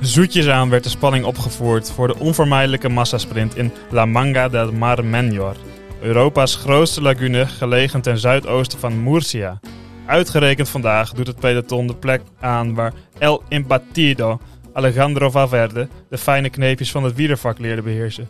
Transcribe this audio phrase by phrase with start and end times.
[0.00, 5.04] Zoetjes aan werd de spanning opgevoerd voor de onvermijdelijke massasprint in La Manga del Mar
[5.04, 5.56] Menor.
[6.00, 9.60] Europa's grootste lagune, gelegen ten zuidoosten van Murcia.
[10.06, 14.40] Uitgerekend vandaag doet het peloton de plek aan waar El Impatido,
[14.72, 18.28] Alejandro Valverde, de fijne kneepjes van het wielervak leerde beheersen.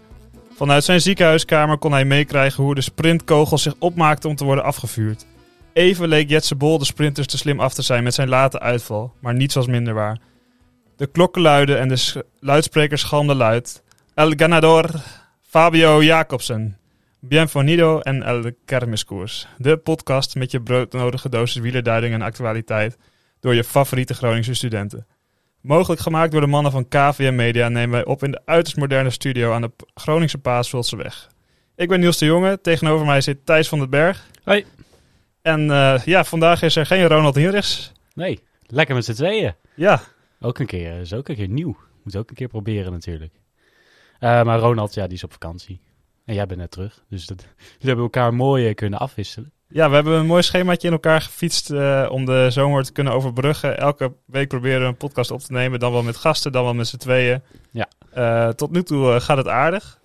[0.57, 5.27] Vanuit zijn ziekenhuiskamer kon hij meekrijgen hoe de sprintkogels zich opmaakten om te worden afgevuurd.
[5.73, 9.13] Even leek Jetse Bol de sprinters te slim af te zijn met zijn late uitval,
[9.21, 10.19] maar niets was minder waar.
[10.97, 13.83] De klokken luiden en de luidsprekers galmden luid.
[14.15, 14.91] El ganador,
[15.43, 16.79] Fabio Jacobsen.
[17.29, 19.47] Bienvenido en El Kermiskoers.
[19.59, 22.99] De podcast met je broodnodige dosis wielerduiding en actualiteit
[23.41, 25.07] door je favoriete Groningse studenten.
[25.61, 29.11] Mogelijk gemaakt door de mannen van KVM Media nemen wij op in de uiterst moderne
[29.11, 31.29] studio aan de Groningse Paasvuldseweg.
[31.77, 34.27] Ik ben Niels de Jonge, tegenover mij zit Thijs van den Berg.
[34.43, 34.65] Hoi.
[35.43, 37.93] En eh, ja, vandaag is er geen Ronald Hinrichs.
[38.15, 39.55] Nee, lekker met z'n tweeën.
[39.75, 40.03] Ja,
[40.41, 41.77] Ook een keer, is ook een keer nieuw.
[42.03, 43.33] Moet ook een keer proberen natuurlijk.
[44.19, 45.81] Eh, maar Ronald, ja, die is op vakantie.
[46.25, 47.03] En jij bent net terug.
[47.09, 47.43] Dus dat,
[47.81, 49.53] we hebben elkaar mooi kunnen afwisselen.
[49.69, 53.13] Ja, we hebben een mooi schemaatje in elkaar gefietst eh, om de zomer te kunnen
[53.13, 53.79] overbruggen.
[53.79, 55.79] Elke week proberen we een podcast op te nemen.
[55.81, 57.43] Dan wel met gasten, dan wel met z'n tweeën.
[57.71, 57.89] Ja.
[58.13, 59.99] Eh, tot nu toe eh, gaat het aardig.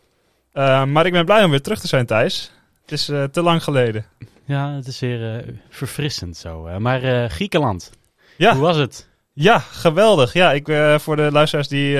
[0.53, 2.51] Maar ik ben blij om weer terug te zijn, Thijs.
[2.81, 4.05] Het is te lang geleden.
[4.45, 6.79] Ja, het is weer verfrissend zo.
[6.79, 7.91] maar Griekenland,
[8.37, 9.07] Ja, hoe was het?
[9.33, 10.33] ja geweldig.
[10.33, 10.65] Ja, ik,
[10.99, 11.97] voor de luisteraars die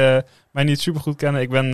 [0.51, 1.41] mij niet super goed kennen.
[1.41, 1.71] Ik ben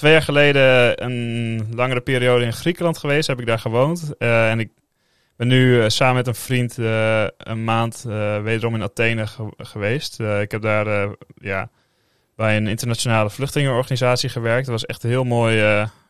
[0.00, 3.26] twee jaar geleden een langere periode in Griekenland geweest.
[3.26, 4.12] Heb ik daar gewoond.
[4.18, 4.70] Eh, en ik
[5.36, 8.04] ben nu eh, samen met een vriend eh, een maand
[8.42, 10.20] wederom in Athene ge- geweest.
[10.20, 11.68] Ik heb daar ja,
[12.36, 14.66] bij een internationale vluchtelingenorganisatie gewerkt.
[14.66, 15.56] Dat was echt heel mooi,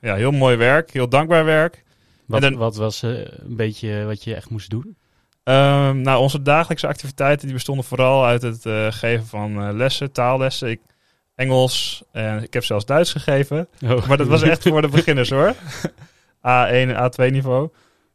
[0.00, 0.90] ja, heel mooi werk.
[0.92, 1.82] Heel dankbaar werk.
[2.26, 4.96] Wat, dan- wat was een beetje wat je echt moest doen?
[5.44, 8.62] Ehm, nou, onze dagelijkse activiteiten die bestonden vooral uit het
[8.94, 10.70] geven van lessen, taallessen.
[10.70, 10.80] Ik,
[11.40, 13.68] Engels en ik heb zelfs Duits gegeven.
[13.84, 14.06] Oh.
[14.06, 15.54] Maar dat was echt voor de beginners hoor.
[16.40, 17.68] A1 en A2 niveau.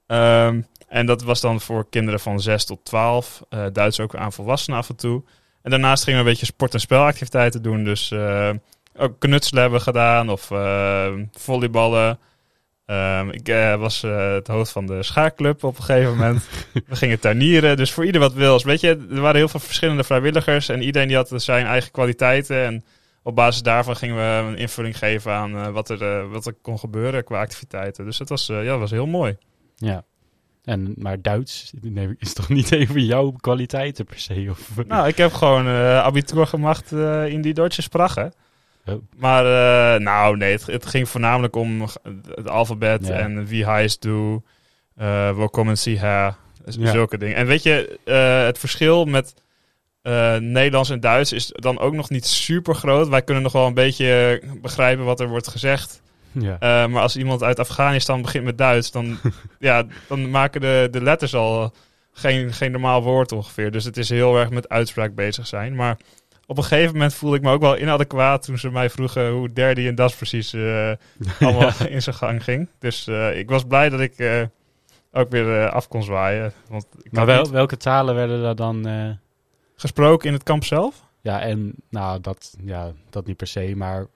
[0.08, 3.42] Ehm, en dat was dan voor kinderen van 6 tot 12.
[3.50, 5.24] Eh, Duits ook aan volwassenen af en toe.
[5.62, 7.84] En daarnaast gingen we een beetje sport- en spelactiviteiten doen.
[7.84, 8.50] Dus eh,
[8.98, 12.20] ook knutselen hebben we gedaan of eh, volleyballen.
[12.86, 13.48] Ehm, ik
[13.80, 16.44] was het hoofd van de schaakclub op een gegeven moment.
[16.88, 17.78] we gingen tuinieren.
[17.78, 18.64] Dus voor ieder wat wils.
[18.64, 20.70] Weet je, er waren heel veel verschillende vrijwilligers.
[20.70, 22.66] En iedereen die had zijn eigen kwaliteiten.
[22.66, 22.84] En
[23.26, 26.54] op basis daarvan gingen we een invulling geven aan eh, wat, er, eh, wat er
[26.62, 28.06] kon gebeuren qua activiteiten.
[28.06, 29.38] Dus dat was, eh, ja, dat was heel mooi.
[29.76, 30.04] Ja.
[30.64, 34.48] En, maar Duits nee, is toch niet een van jouw kwaliteiten per se?
[34.50, 36.92] Of, Nou, ik heb gewoon eh abitur gemaakt
[37.28, 38.34] in die Duitse sprache.
[38.86, 38.96] Oh.
[39.18, 39.44] Maar
[40.02, 41.82] nou, nee, het, het ging voornamelijk om
[42.36, 43.14] het alfabet Ja.
[43.14, 44.42] en wie heist du,
[44.96, 46.92] eh welkom zie her, Ja.
[46.92, 47.36] zulke dingen.
[47.36, 48.00] En weet je,
[48.46, 49.34] het verschil met
[50.06, 53.08] eh, Nederlands en Duits is dan ook nog niet super groot.
[53.08, 56.02] Wij kunnen nog wel een beetje begrijpen wat er wordt gezegd.
[56.32, 56.58] ja.
[56.60, 59.18] Eh, maar als iemand uit Afghanistan begint met Duits, dan,
[59.60, 61.74] ja, dan maken de, de letters al
[62.12, 63.72] geen, geen normaal woord ongeveer.
[63.72, 65.76] Dus het is heel erg met uitspraak bezig zijn.
[65.76, 65.98] Maar
[66.46, 69.54] op een gegeven moment voelde ik me ook wel inadequaat toen ze mij vroegen hoe
[69.54, 70.92] derde en das precies eh,
[71.40, 72.70] allemaal in zijn gang ging.
[72.80, 74.42] Dus eh, ik was blij dat ik eh,
[75.12, 76.54] ook weer eh, af kon zwaaien.
[76.70, 78.88] Want ik Maar wel, niet welke talen werden daar dan...
[79.76, 81.04] gesproken in het kamp zelf.
[81.22, 84.08] Ja, en nou, dat, ja, dat niet per se, maar...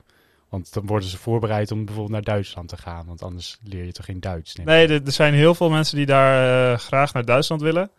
[0.49, 3.05] Want dan worden ze voorbereid om bijvoorbeeld naar Duitsland te gaan.
[3.05, 4.55] Want anders leer je toch geen Duits?
[4.55, 7.89] Nee, er, er zijn heel veel mensen die daar eh, graag naar Duitsland willen.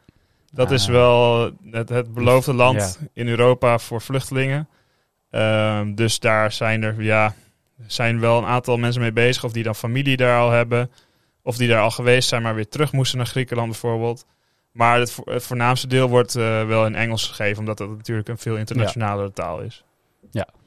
[0.53, 0.91] Dat is Ah.
[0.93, 3.06] wel het, het beloofde land Ja.
[3.12, 4.69] in Europa voor vluchtelingen.
[5.31, 7.34] Ehm, dus daar zijn er ja,
[7.87, 9.44] zijn wel een aantal mensen mee bezig.
[9.44, 10.91] Of die dan familie daar al hebben.
[11.42, 14.27] Of die daar al geweest zijn, maar weer terug moesten naar Griekenland bijvoorbeeld.
[14.72, 17.58] Maar het, vo- het voornaamste deel wordt eh, wel in Engels gegeven.
[17.58, 19.84] Omdat dat natuurlijk een veel internationalere taal is.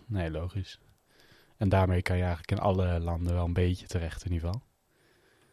[0.07, 0.79] Nee, logisch.
[1.57, 4.63] En daarmee kan je eigenlijk in alle landen wel een beetje terecht in ieder geval.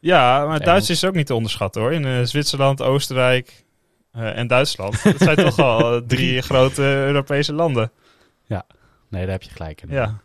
[0.00, 0.60] Ja, maar.
[0.60, 1.92] Duits is ook niet te onderschatten hoor.
[1.92, 3.64] In eh, Zwitserland, Oostenrijk
[4.12, 5.02] eh, en Duitsland.
[5.04, 7.92] Dat zijn toch al drie grote Europese landen.
[9.08, 9.88] Nee, daar heb je gelijk in.
[9.90, 10.20] Ja.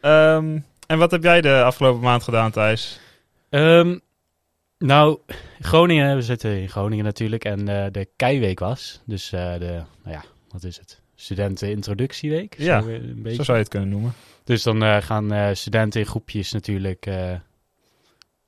[0.00, 3.00] Ehm, en wat heb jij de afgelopen maand gedaan, Thijs?
[3.50, 3.98] Ehm,
[4.80, 5.18] nou,
[5.60, 7.44] Groningen, we zitten in Groningen natuurlijk.
[7.44, 9.00] En eh, de Keiweek was.
[9.04, 11.00] Dus eh, de, nou ja, wat is het?
[11.14, 12.54] Studentenintroductieweek.
[12.58, 13.36] Ja, een beetje.
[13.36, 14.12] Zo zou je het kunnen noemen.
[14.44, 17.08] Dus dan eh, gaan studenten in groepjes natuurlijk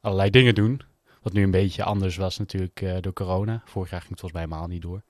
[0.01, 0.81] allerlei dingen doen.
[1.23, 3.63] Wat nu een beetje anders was natuurlijk door corona.
[3.65, 5.03] Vorig jaar ging het volgens mij helemaal niet door.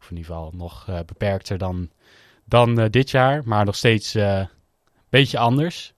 [0.00, 1.90] Of in ieder geval nog beperkter dan
[2.44, 4.48] dan dit jaar, maar nog steeds een
[5.08, 5.94] beetje anders.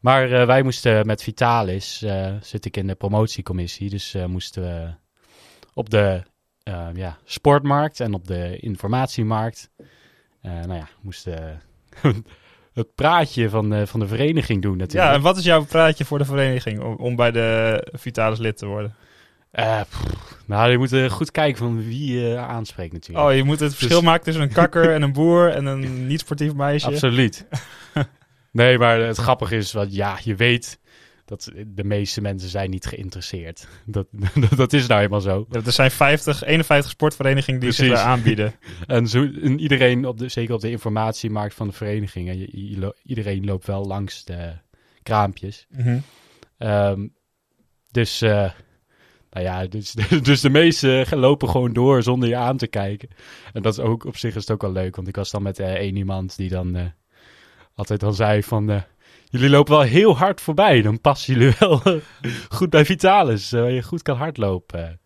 [0.00, 4.62] Maar eh, wij moesten met Vitalis, uh, zit ik in de promotiecommissie, dus uh, moesten
[4.62, 4.94] we
[5.74, 6.22] op de
[6.94, 9.70] ja, sportmarkt en op de informatiemarkt,
[10.42, 11.62] nou ja, moesten
[12.72, 15.10] het praatje van de, van de vereniging doen natuurlijk.
[15.10, 18.56] Ja, en wat is jouw praatje voor de vereniging om, om bij de Vitalis lid
[18.56, 18.94] te worden?
[20.46, 23.28] nou, je moet goed kijken van wie je aanspreekt natuurlijk.
[23.28, 24.08] Oh, je moet het verschil dus...
[24.08, 26.86] maken tussen een kakker en een boer en een niet-sportief meisje.
[26.86, 27.46] Absoluut.
[28.50, 30.80] Nee, maar het grappige is, wat ja, je weet
[31.24, 33.68] dat de meeste mensen zijn niet geïnteresseerd.
[33.86, 34.06] Dat,
[34.56, 35.46] dat is nou eenmaal zo.
[35.50, 37.98] er zijn 50, 51 sportverenigingen die Precies.
[37.98, 38.54] zich aanbieden.
[38.86, 39.24] en, zo,
[39.56, 44.24] iedereen, op de, zeker op de informatiemarkt van de verenigingen, je, iedereen loopt wel langs
[44.24, 44.52] de
[45.02, 45.66] kraampjes.
[45.70, 46.02] Mm
[47.90, 48.50] dus, uh,
[49.30, 49.92] nou ja, dus,
[50.22, 53.08] dus de meeste lopen gewoon door zonder je aan te kijken.
[53.52, 55.42] En dat is ook, op zich is het ook wel leuk, want ik was dan
[55.42, 56.76] met uh, één iemand die dan...
[56.76, 56.82] Uh,
[57.80, 58.70] altijd dan zei van...
[58.70, 58.80] Uh,
[59.28, 60.82] jullie lopen wel heel hard voorbij.
[60.82, 61.82] Dan passen jullie wel
[62.48, 63.52] goed bij Vitalis.
[63.52, 65.00] Uh, waar je goed kan hardlopen.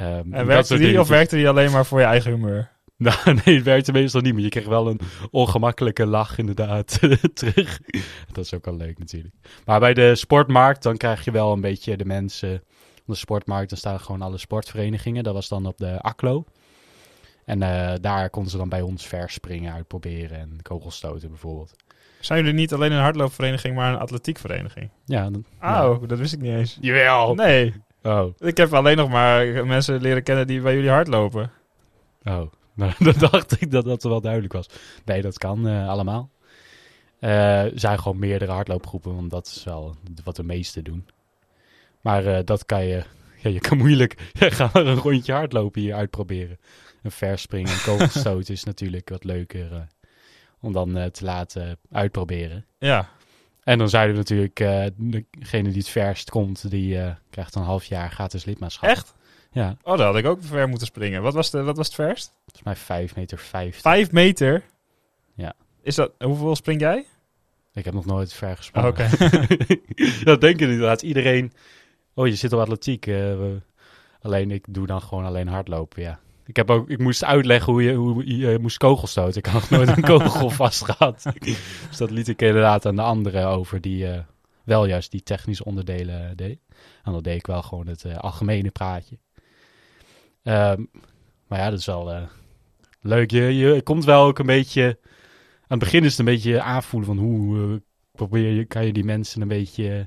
[0.00, 2.68] Um, en werkte die of werkte die alleen maar voor je eigen humeur?
[2.98, 4.32] Nou, nee, het werkte meestal niet.
[4.32, 5.00] Maar je kreeg wel een
[5.30, 6.98] ongemakkelijke lach inderdaad
[7.34, 7.80] terug.
[8.32, 9.34] Dat is ook wel leuk natuurlijk.
[9.64, 12.62] Maar bij de sportmarkt, dan krijg je wel een beetje de mensen...
[13.06, 15.24] Op de sportmarkt, dan staan gewoon alle sportverenigingen.
[15.24, 16.44] Dat was dan op de ACLO.
[17.44, 21.74] En uh, daar konden ze dan bij ons verspringen uitproberen en kogelstoten bijvoorbeeld.
[22.26, 24.90] Zijn jullie niet alleen een hardloopvereniging, maar een atletiekvereniging?
[25.04, 25.30] Ja.
[25.30, 26.78] Dan, oh, dat wist ik niet eens.
[26.80, 27.34] Jawel.
[27.34, 27.74] Nee.
[28.02, 28.34] Oh.
[28.38, 31.50] Ik heb alleen nog maar mensen leren kennen die bij jullie hardlopen.
[32.24, 32.42] Oh,
[32.74, 34.68] nou, dan dacht ik dat dat wel duidelijk was.
[35.04, 36.30] Nee, dat kan uh, allemaal.
[37.20, 41.06] Uh, er zijn gewoon meerdere hardloopgroepen, want dat is wel wat de meesten doen.
[42.00, 43.04] Maar uh, dat kan je,
[43.36, 46.58] ja, je kan moeilijk, ja, ga maar een rondje hardlopen hier uitproberen.
[47.02, 49.86] Een verspringen en kogelstoot is natuurlijk wat leuker
[50.60, 52.66] om dan uh, te laten uitproberen.
[52.78, 53.08] Ja.
[53.62, 54.84] En dan zouden natuurlijk uh,
[55.30, 58.88] degene die het verst komt, die uh, krijgt een half jaar gratis lidmaatschap.
[58.88, 59.14] Echt?
[59.50, 59.76] Ja.
[59.82, 61.22] Oh, dan had ik ook ver moeten springen.
[61.22, 62.32] Wat was, de, wat was het verst?
[62.44, 63.80] Volgens mij 5 meter 50.
[63.80, 64.62] 5 meter?
[65.34, 65.54] Ja.
[65.82, 67.06] Is dat, hoeveel spring jij?
[67.72, 68.92] Ik heb nog nooit ver gesprongen.
[68.92, 69.24] Oh, Oké.
[69.24, 69.82] Okay.
[70.24, 71.02] dat denken inderdaad.
[71.02, 71.52] Iedereen...
[72.14, 73.10] Oh, je zit op atletiek.
[74.20, 76.20] alleen ik doe dan gewoon alleen hardlopen, ja.
[76.46, 79.38] Ik, heb ook, ik moest uitleggen hoe je, hoe je moest kogelstoten.
[79.38, 81.22] Ik had nooit een kogel vastgehad.
[81.88, 84.18] dus dat liet ik inderdaad aan de anderen over die uh,
[84.64, 86.58] wel juist die technische onderdelen deed.
[87.02, 89.18] En dan deed ik wel gewoon het uh, algemene praatje.
[90.42, 90.90] Um,
[91.46, 92.22] maar ja, dat is wel uh,
[93.00, 93.30] leuk.
[93.30, 94.98] Je, je komt wel ook een beetje...
[95.68, 97.82] Aan het begin is het een beetje aanvoelen van hoe
[98.12, 100.06] probeer je, kan je die mensen een beetje...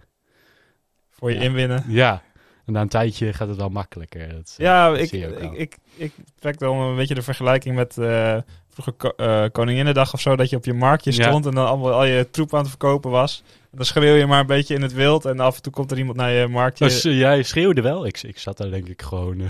[1.10, 1.84] Voor je ja, inwinnen.
[1.88, 2.24] Ja,
[2.69, 4.33] en na een tijdje gaat het wel makkelijker.
[4.33, 8.38] Dat, ja, ik, ik, ik, ik, trek dan een beetje de vergelijking met uh,
[8.69, 10.36] vroeger ko uh, Koninginnedag of zo.
[10.36, 13.12] Dat je op je marktje stond en dan allemaal al je troep aan het verkopen
[13.12, 13.44] was.
[13.71, 15.92] En dan schreeuw je maar een beetje in het wild en af en toe komt
[15.92, 16.86] er iemand naar je marktje.
[16.86, 18.06] Dus, uh, jij schreeuwde wel?
[18.06, 19.42] Ik, ik zat daar denk ik gewoon...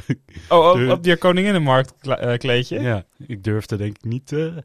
[0.50, 1.94] oh, op, op je Koninginnenmarkt
[2.38, 2.80] kleedje?
[2.80, 4.64] Ja, ik durfde denk ik niet te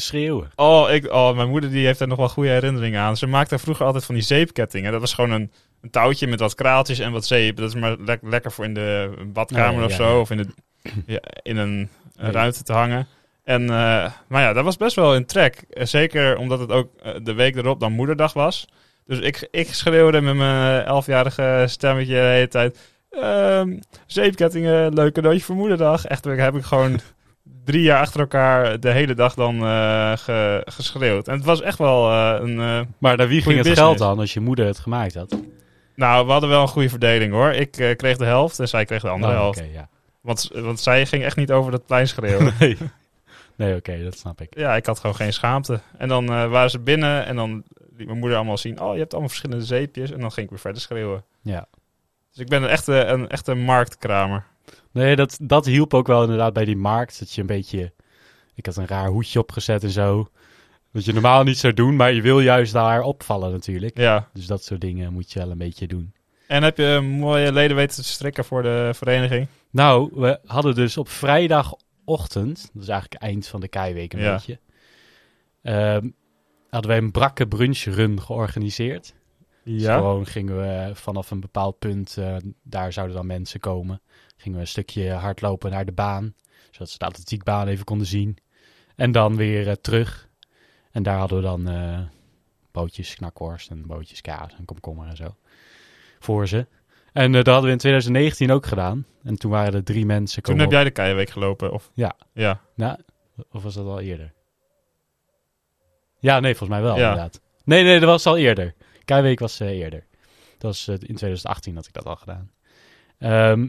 [0.00, 0.50] schreeuwen.
[0.54, 3.16] Oh, ik, oh, mijn moeder die heeft er nog wel goede herinneringen aan.
[3.16, 4.92] Ze maakte vroeger altijd van die zeepkettingen.
[4.92, 5.50] Dat was gewoon een
[5.84, 7.56] een touwtje met wat kraaltjes en wat zeep.
[7.56, 10.20] Dat is maar le lekker voor in de badkamer oh, of zo.
[10.20, 10.46] Of in, de,
[11.14, 13.06] ja, in een, een ruimte te hangen.
[13.44, 13.68] En, uh,
[14.28, 15.64] maar ja, dat was best wel een trek.
[15.70, 18.68] Zeker omdat het ook uh, de week erop dan moederdag was.
[19.06, 22.78] Dus ik, ik schreeuwde met mijn elfjarige stemmetje de hele tijd...
[23.22, 26.04] Um, zeepkettingen, leuk cadeautje voor moederdag.
[26.04, 27.00] Echt, heb ik gewoon
[27.64, 31.28] drie jaar achter elkaar de hele dag dan uh, ge, geschreeuwd.
[31.28, 32.56] En het was echt wel een.
[32.98, 35.36] Maar naar wie ging het geld dan als je moeder het gemaakt had?
[35.94, 37.50] Nou, we hadden wel een goede verdeling hoor.
[37.50, 39.58] Ik uh, kreeg de helft en zij kreeg de andere oh, helft.
[39.58, 39.88] Okay, ja.
[40.20, 42.54] want, want zij ging echt niet over dat plein schreeuwen.
[42.58, 42.76] nee,
[43.56, 44.58] nee oké, okay, dat snap ik.
[44.58, 45.80] Ja, ik had gewoon geen schaamte.
[45.98, 47.64] En dan uh, waren ze binnen en dan
[47.96, 48.80] liet mijn moeder allemaal zien...
[48.80, 50.10] oh, je hebt allemaal verschillende zeepjes.
[50.10, 51.24] En dan ging ik weer verder schreeuwen.
[51.42, 51.66] Ja.
[52.30, 54.44] Dus ik ben een echte, een echte marktkramer.
[54.90, 57.18] Nee, dat, dat hielp ook wel inderdaad bij die markt.
[57.18, 57.92] Dat je een beetje...
[58.54, 60.28] Ik had een raar hoedje opgezet en zo.
[60.94, 63.98] Wat je normaal niet zou doen, maar je wil juist daar opvallen natuurlijk.
[63.98, 64.28] Ja.
[64.32, 66.12] Dus dat soort dingen moet je wel een beetje doen.
[66.46, 69.46] En heb je mooie leden weten te strikken voor de vereniging?
[69.70, 74.32] Nou, we hadden dus op vrijdagochtend, dat is eigenlijk eind van de keiweek een ja.
[74.32, 74.58] beetje,
[75.62, 76.14] um,
[76.70, 79.14] hadden wij een brakke brunchrun georganiseerd.
[79.64, 79.96] Dus Ja.
[79.96, 84.00] gewoon gingen we vanaf een bepaald punt, uh, daar zouden dan mensen komen,
[84.36, 86.34] gingen we een stukje hardlopen naar de baan,
[86.70, 88.36] zodat ze de atletiekbaan even konden zien.
[88.96, 90.28] En dan weer uh, terug.
[90.94, 92.00] En daar hadden we dan uh,
[92.72, 95.36] bootjes knakworst en bootjes kaas en komkommer en zo
[96.18, 96.66] voor ze.
[97.12, 99.06] En uh, dat hadden we in 2019 ook gedaan.
[99.22, 100.42] En toen waren er drie mensen.
[100.42, 101.72] Toen heb jij de Keienweek gelopen?
[101.72, 101.90] Of?
[101.94, 102.16] Ja.
[102.32, 102.60] Ja.
[102.74, 102.98] Nou,
[103.50, 104.32] of was dat al eerder?
[106.18, 107.02] Ja, nee, volgens mij wel, Ja.
[107.10, 107.40] inderdaad.
[107.64, 108.74] Nee, nee, dat was al eerder.
[109.04, 110.06] Keiweek was eh, eerder.
[110.58, 112.50] Dat was in 2018 had ik dat al gedaan.
[113.18, 113.68] Ehm,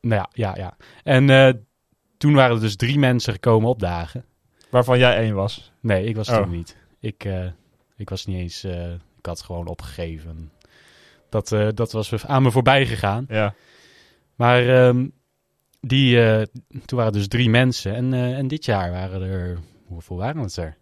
[0.00, 0.76] nou ja, ja, ja.
[1.02, 1.26] En
[2.18, 4.24] toen waren er dus drie mensen gekomen opdagen.
[4.72, 5.72] Waarvan jij één was.
[5.80, 6.36] Nee, ik was Oh.
[6.36, 6.76] toen niet.
[7.00, 7.46] Ik, eh,
[7.96, 8.64] ik was niet eens...
[8.64, 10.52] eh, ik had gewoon opgegeven.
[11.28, 13.24] Dat, eh, dat was aan me voorbij gegaan.
[13.28, 13.54] Ja.
[14.34, 15.06] Maar ehm,
[15.80, 16.16] die,
[16.84, 17.94] toen waren dus drie mensen.
[17.94, 19.58] En, en dit jaar waren er...
[19.86, 20.76] Hoeveel waren het er?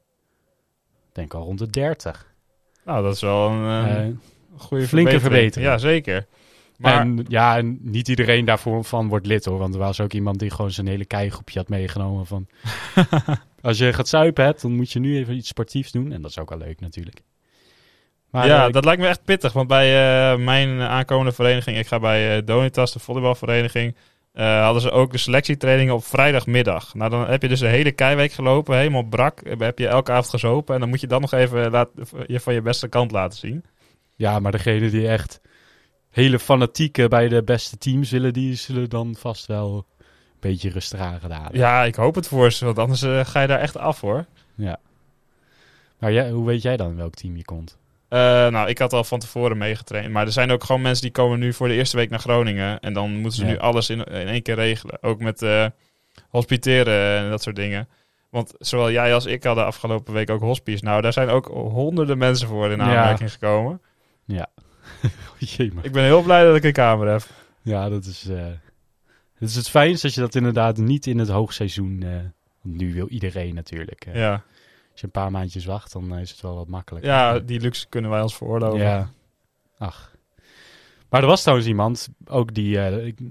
[1.09, 2.32] Ik denk al rond de 30.
[2.85, 4.20] Nou, dat is wel een
[4.56, 5.20] goede flinke verbetering.
[5.20, 5.70] verbetering.
[5.70, 6.26] Ja, zeker.
[6.76, 9.59] Maar En ja, en niet iedereen daarvoor van wordt lid hoor.
[9.59, 12.47] Want er was ook iemand die gewoon zijn hele keigroepje had meegenomen van...
[13.62, 16.12] als je gaat zuipen hebt, dan moet je nu even iets sportiefs doen.
[16.12, 17.23] En dat is ook wel leuk natuurlijk.
[18.31, 19.52] Maar ja, eh, dat lijkt me echt pittig.
[19.52, 19.88] Want bij
[20.33, 23.97] eh, mijn aankomende vereniging, ik ga bij eh, Donitas, de volleybalvereniging,
[24.33, 26.95] hadden ze ook de selectietrainingen op vrijdagmiddag.
[26.95, 29.40] Nou, dan heb je dus de hele keiweek gelopen, helemaal brak.
[29.59, 31.88] Heb je elke avond gezopen en dan moet je dan nog even laat,
[32.26, 33.64] je van je beste kant laten zien.
[34.17, 35.40] ja, maar degene die echt
[36.11, 39.87] hele fanatieke bij de beste teams willen, die zullen dan vast wel
[40.40, 41.49] beetje rustig aangedaan.
[41.52, 44.25] Ja, ik hoop het voor ze, want anders eh, ga je daar echt af hoor.
[45.99, 47.78] Maar jij, hoe weet jij dan welk team je komt?
[48.09, 48.18] Eh,
[48.49, 50.11] nou, ik had al van tevoren meegetraind.
[50.12, 52.80] Maar er zijn ook gewoon mensen die komen nu voor de eerste week naar Groningen.
[52.80, 53.50] En dan moeten ze Ja.
[53.50, 55.02] nu alles in, in één keer regelen.
[55.02, 55.66] Ook met eh,
[56.28, 57.88] hospiteren en dat soort dingen.
[58.30, 60.85] Want zowel jij als ik hadden afgelopen week ook hospice.
[60.85, 62.85] Nou, daar zijn ook honderden mensen voor in Ja.
[62.85, 63.80] aanmerking gekomen.
[65.38, 65.85] Jee, maar.
[65.85, 67.23] Ik ben heel blij dat ik een kamer heb.
[67.62, 68.28] Ja, dat is,
[69.40, 72.02] het is het fijnst dat je dat inderdaad niet in het hoogseizoen...
[72.02, 72.11] eh
[72.62, 74.06] want nu wil iedereen natuurlijk.
[74.06, 74.14] eh.
[74.14, 74.32] Ja.
[74.92, 77.11] Als je een paar maandjes wacht, dan eh, is het wel wat makkelijker.
[77.11, 78.78] ja, die luxe kunnen wij ons veroorloven.
[78.80, 79.11] Ja.
[79.78, 80.14] Ach.
[81.09, 82.78] Maar er was trouwens iemand, ook die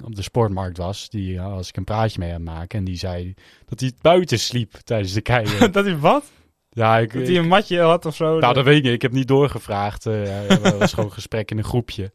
[0.03, 2.79] op de sportmarkt was, die als ik een praatje mee aan het maken.
[2.79, 3.33] En die zei
[3.65, 5.45] dat hij buiten sliep tijdens de kei.
[5.71, 6.25] dat hij wat?
[6.69, 8.39] ja, ik, Dat hij een matje had of zo?
[8.39, 8.93] nou, dat weet ik niet.
[8.93, 10.05] Ik heb niet doorgevraagd.
[10.05, 12.11] er was gewoon een gesprek in een groepje.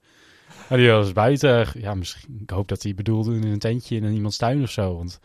[0.75, 1.67] Maar die was buiten.
[1.75, 4.97] Ja, misschien, ik hoop dat hij bedoelde in een tentje in iemands tuin of zo.
[4.97, 5.21] Want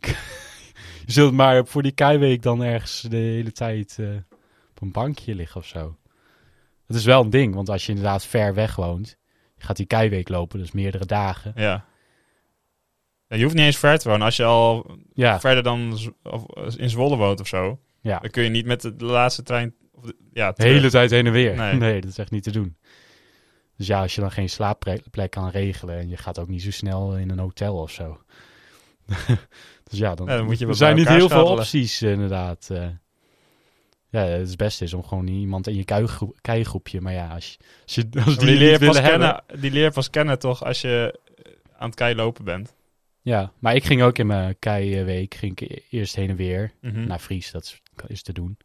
[1.06, 4.08] je zult maar voor die keiweek dan ergens de hele tijd eh,
[4.70, 5.96] op een bankje liggen of zo.
[6.86, 9.16] Het is wel een ding, want als je inderdaad ver weg woont,
[9.56, 11.52] je gaat die keiweek lopen, dus meerdere dagen.
[11.56, 11.84] Ja.
[13.26, 14.24] Ja, Je hoeft niet eens ver te wonen.
[14.24, 15.98] Als je al Ja, verder dan
[16.76, 18.18] in Zwolle woont of zo, ja.
[18.18, 19.74] dan kun je niet met de, laatste trein.
[19.92, 21.56] Of de, ja, de hele tijd heen en weer.
[21.56, 21.74] Nee.
[21.88, 22.00] Nee.
[22.00, 22.76] dat is echt niet te doen.
[23.76, 26.70] Dus ja, als je dan geen slaapplek kan regelen en je gaat ook niet zo
[26.70, 28.20] snel in een hotel of zo.
[29.90, 32.68] dus ja, dan, Ja, dan moet je er zijn niet heel veel opties eh, inderdaad.
[32.70, 32.86] eh.
[34.10, 37.00] ja, het beste is om gewoon iemand in je keigroep- keigroepje.
[37.00, 39.10] Maar ja, als, je, als, je, als Maar die, leer pas hebben...
[39.46, 42.74] kennen, die leer pas kennen toch als je eh, aan het kei lopen bent.
[43.22, 46.72] Ja, maar ik ging ook in mijn keiweek ging ik e- eerst heen en weer.
[46.80, 47.06] Mhm.
[47.06, 48.56] naar Fries, dat is, is te doen.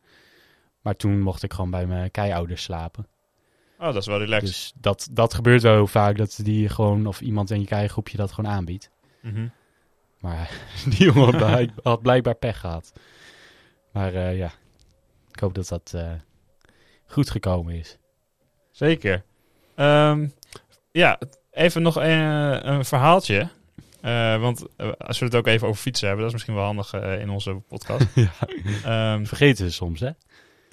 [0.82, 3.08] Maar toen mocht ik gewoon bij mijn keiouders slapen.
[3.80, 4.48] Oh, dat is wel relaxed.
[4.48, 8.18] Dus dat, dat gebeurt wel heel vaak, dat die gewoon, of iemand in je keigroepje
[8.18, 8.90] dat gewoon aanbiedt.
[9.22, 9.48] Mhm.
[10.20, 10.52] Maar
[10.90, 12.94] die jongen had blijk- had blijkbaar pech gehad.
[13.92, 14.52] Maar eh, ja,
[15.32, 16.12] ik hoop dat dat eh,
[17.06, 17.98] goed gekomen is.
[18.72, 19.24] Zeker.
[19.76, 20.28] Ehm,
[20.92, 21.20] ja,
[21.52, 23.50] even nog een, een verhaaltje.
[24.02, 26.74] Eh, want eh, als we het ook even over fietsen hebben, dat is misschien wel
[26.74, 28.06] handig eh, in onze podcast.
[28.16, 28.32] ja.
[28.84, 30.10] Ehm, Vergeten ze soms, hè?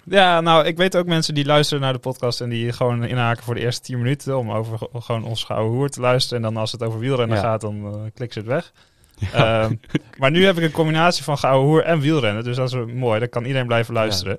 [0.04, 3.42] Ja, nou, ik weet ook mensen die luisteren naar de podcast en die gewoon inhaken
[3.44, 6.44] voor de eerste 10 minuten om over ge- gewoon ons gouden hoer te luisteren.
[6.44, 7.42] En dan als het over wielrennen Ja.
[7.42, 8.72] gaat, dan uh, klikken ze het weg.
[9.32, 9.74] Ehm,
[10.18, 13.18] maar nu heb ik een combinatie van gouden hoer en wielrennen, dus dat is mooi.
[13.18, 14.38] Dan kan iedereen blijven luisteren.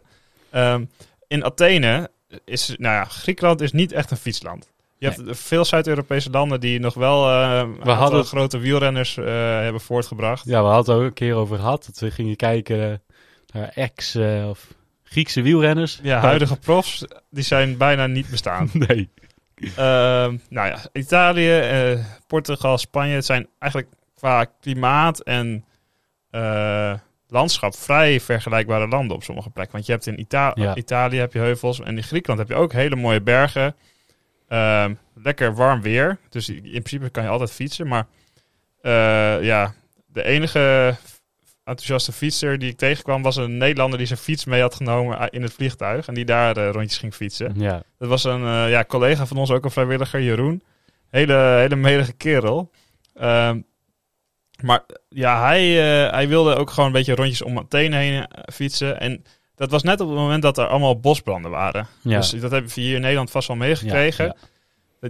[0.49, 0.85] Ehm,
[1.27, 2.09] in Athene
[2.45, 4.73] is, nou ja, Griekenland is niet echt een fietsland.
[4.97, 7.63] Je hebt veel Zuid-Europese landen die nog wel eh,
[7.97, 9.25] hadden- grote wielrenners eh,
[9.59, 10.45] hebben voortgebracht.
[10.45, 13.01] Ja, we hadden het ook een keer over gehad, dat we gingen kijken
[13.53, 14.67] naar ex- eh, of
[15.09, 15.99] Griekse wielrenners.
[16.03, 18.69] Ja, huidige profs, die zijn bijna niet bestaan.
[18.87, 19.09] Nee.
[19.55, 25.65] Ehm, nou ja, Italië, eh, Portugal, Spanje, het zijn eigenlijk qua klimaat en
[26.31, 26.93] eh,
[27.27, 29.73] landschap vrij vergelijkbare landen op sommige plekken.
[29.73, 30.75] Want je hebt in Ita- Ja.
[30.75, 33.75] Italië heb je heuvels en in Griekenland heb je ook hele mooie bergen.
[34.47, 37.87] Ehm, lekker warm weer, dus in principe kan je altijd fietsen.
[37.87, 38.05] Maar
[38.81, 39.73] eh, ja,
[40.07, 40.95] de enige
[41.65, 45.41] enthousiaste fietser die ik tegenkwam was een Nederlander die zijn fiets mee had genomen in
[45.41, 47.53] het vliegtuig en die daar eh, rondjes ging fietsen.
[47.55, 50.63] Ja, Dat was een eh, ja, collega van ons, ook een vrijwilliger, Jeroen.
[51.09, 52.71] Hele, hele medige kerel.
[53.13, 53.59] Ehm,
[54.61, 55.61] maar ja, hij,
[56.05, 58.99] eh, hij wilde ook gewoon een beetje rondjes om Athene heen eh, fietsen.
[58.99, 59.23] En
[59.55, 61.87] dat was net op het moment dat er allemaal bosbranden waren.
[62.01, 62.17] ja.
[62.17, 64.25] Dus dat hebben we hier in Nederland vast wel meegekregen.
[64.25, 64.35] Ja,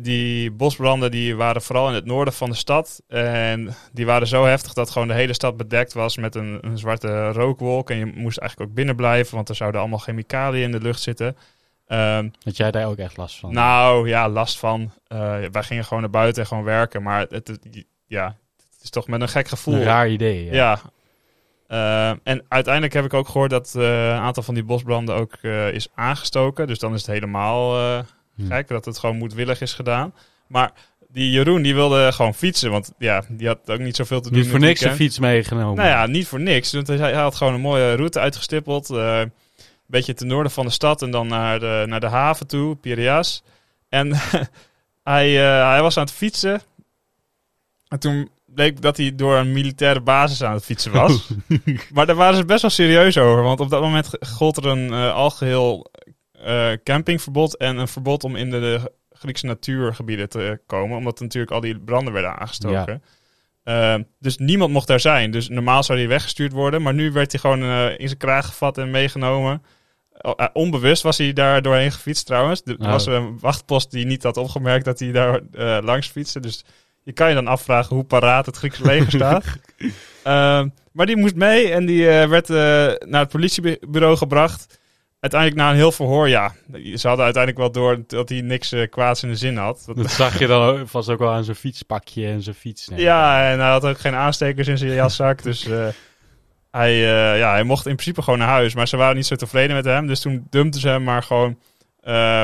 [0.02, 3.02] Die bosbranden die waren vooral in het noorden van de stad.
[3.08, 6.78] En die waren zo heftig dat gewoon de hele stad bedekt was met een, een
[6.78, 7.90] zwarte rookwolk.
[7.90, 11.02] En je moest eigenlijk ook binnen blijven, want er zouden allemaal chemicaliën in de lucht
[11.02, 11.38] zitten.
[11.88, 13.54] Ehm, Had jij daar ook echt last van?
[13.54, 14.92] nou ja, last van.
[15.08, 17.04] Eh, wij gingen gewoon naar buiten en gewoon werken.
[17.04, 18.26] Maar het, het- ja,
[18.74, 19.74] het is toch met een gek gevoel.
[19.74, 20.46] een raar idee.
[20.46, 20.52] Ja.
[20.54, 20.80] Ja.
[21.68, 25.34] Eh, en uiteindelijk heb ik ook gehoord dat eh, een aantal van die bosbranden ook
[25.42, 26.68] eh, is aangestoken.
[26.68, 28.04] Dus dan is het helemaal.
[28.48, 30.14] Gek dat het gewoon moedwillig is gedaan.
[30.48, 30.72] Maar
[31.08, 32.72] die Jeroen die wilde gewoon fietsen.
[32.72, 34.40] Want ja, die had ook niet zoveel te doen.
[34.40, 35.76] Niet voor niks een fiets meegenomen.
[35.76, 36.74] Nou ja, niet voor niks.
[36.74, 38.90] Want hij had gewoon een mooie route uitgestippeld.
[38.90, 39.32] eh, een
[39.86, 43.44] beetje ten noorden van de stad en dan naar de, naar de haven toe, Piraeus.
[43.90, 44.12] En
[45.04, 46.62] hij, eh, hij was aan het fietsen.
[47.88, 51.30] En toen bleek dat hij door een militaire basis aan het fietsen was.
[51.94, 53.44] maar daar waren ze best wel serieus over.
[53.44, 55.92] Want op dat moment gold er een eh, algeheel
[56.46, 60.98] eh, campingverbod en een verbod om in de, de Griekse natuurgebieden te komen.
[60.98, 63.04] Omdat natuurlijk al die branden werden aangestoken.
[63.64, 65.32] Eh, dus niemand mocht daar zijn.
[65.32, 66.82] Dus normaal zou hij weggestuurd worden.
[66.82, 69.64] Maar nu werd hij gewoon eh, in zijn kraag gevat en meegenomen.
[70.12, 72.62] Eh, onbewust was hij daar doorheen gefietst trouwens.
[72.66, 72.92] Er Oh.
[72.92, 75.42] was een wachtpost die niet had opgemerkt dat hij daar
[75.84, 76.40] langs fietste.
[76.40, 76.66] Dus
[77.04, 79.44] je kan je dan afvragen hoe paraat het Griekse leger staat.
[80.24, 82.48] Ehm, maar die moest mee en die werd
[83.08, 84.80] naar het politiebureau gebracht.
[85.26, 86.54] Uiteindelijk na een heel verhoor, ja.
[86.96, 89.84] Ze hadden uiteindelijk wel door dat hij niks eh, kwaads in de zin had.
[89.86, 92.88] Dat- Dat zag je dan vast ook wel aan zijn fietspakje en zijn fiets.
[92.88, 93.00] Nee.
[93.00, 95.44] ja, en hij had ook geen aanstekers in zijn jaszak.
[95.44, 95.88] dus eh,
[96.72, 98.76] hij, eh, ja, hij mocht in principe gewoon naar huis.
[98.76, 100.08] Maar ze waren niet zo tevreden met hem.
[100.08, 101.58] Dus toen dumpten ze hem maar gewoon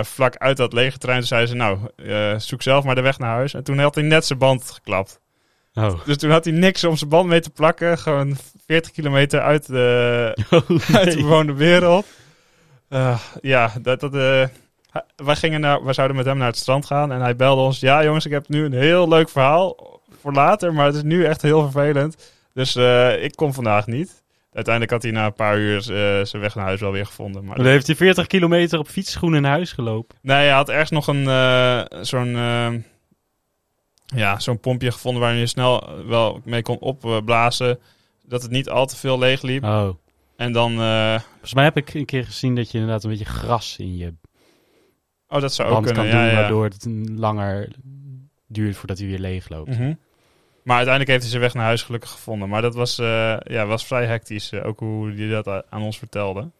[0.05, 1.19] vlak uit dat legerterrein.
[1.19, 1.77] Toen zeiden ze, nou,
[2.39, 3.53] zoek zelf maar de weg naar huis.
[3.53, 5.19] En toen had hij net zijn band geklapt.
[5.73, 6.05] Oh.
[6.05, 7.97] Dus toen had hij niks om zijn band mee te plakken.
[7.97, 10.37] Gewoon 40 kilometer uit de,
[10.93, 12.05] uit de bewoonde wereld.
[12.91, 14.47] Eh, ja, dat, dat, eh,
[15.15, 17.11] wij, gingen naar, wij zouden met hem naar het strand gaan.
[17.11, 17.79] En hij belde ons.
[17.79, 20.73] Ja jongens, ik heb nu een heel leuk verhaal voor later.
[20.73, 22.31] Maar het is nu echt heel vervelend.
[22.53, 24.23] Dus eh, ik kom vandaag niet.
[24.53, 27.45] Uiteindelijk had hij na een paar uur zijn weg naar huis wel weer gevonden.
[27.45, 30.17] Maar Dan heeft hij 40 kilometer op fietsschoenen naar huis gelopen.
[30.21, 31.25] Nee, hij had ergens nog een
[32.05, 32.33] zo'n
[34.05, 37.79] ja, zo'n pompje gevonden waar je snel wel mee kon opblazen.
[38.25, 39.63] Dat het niet al te veel leeg liep.
[39.63, 39.89] Oh.
[40.41, 43.25] En dan, eh, Volgens mij heb ik een keer gezien dat je inderdaad een beetje
[43.25, 44.13] gras in je
[45.27, 45.95] oh, dat zou ook kunnen.
[45.95, 46.39] kan Ja, doen, ja.
[46.39, 47.69] waardoor het langer
[48.47, 49.69] duurt voordat hij weer leeg loopt.
[49.69, 49.93] Mhm.
[50.63, 52.49] Maar uiteindelijk heeft hij zijn weg naar huis gelukkig gevonden.
[52.49, 55.97] Maar dat was, eh, ja, was vrij hectisch, eh, ook hoe hij dat aan ons
[55.97, 56.51] vertelde.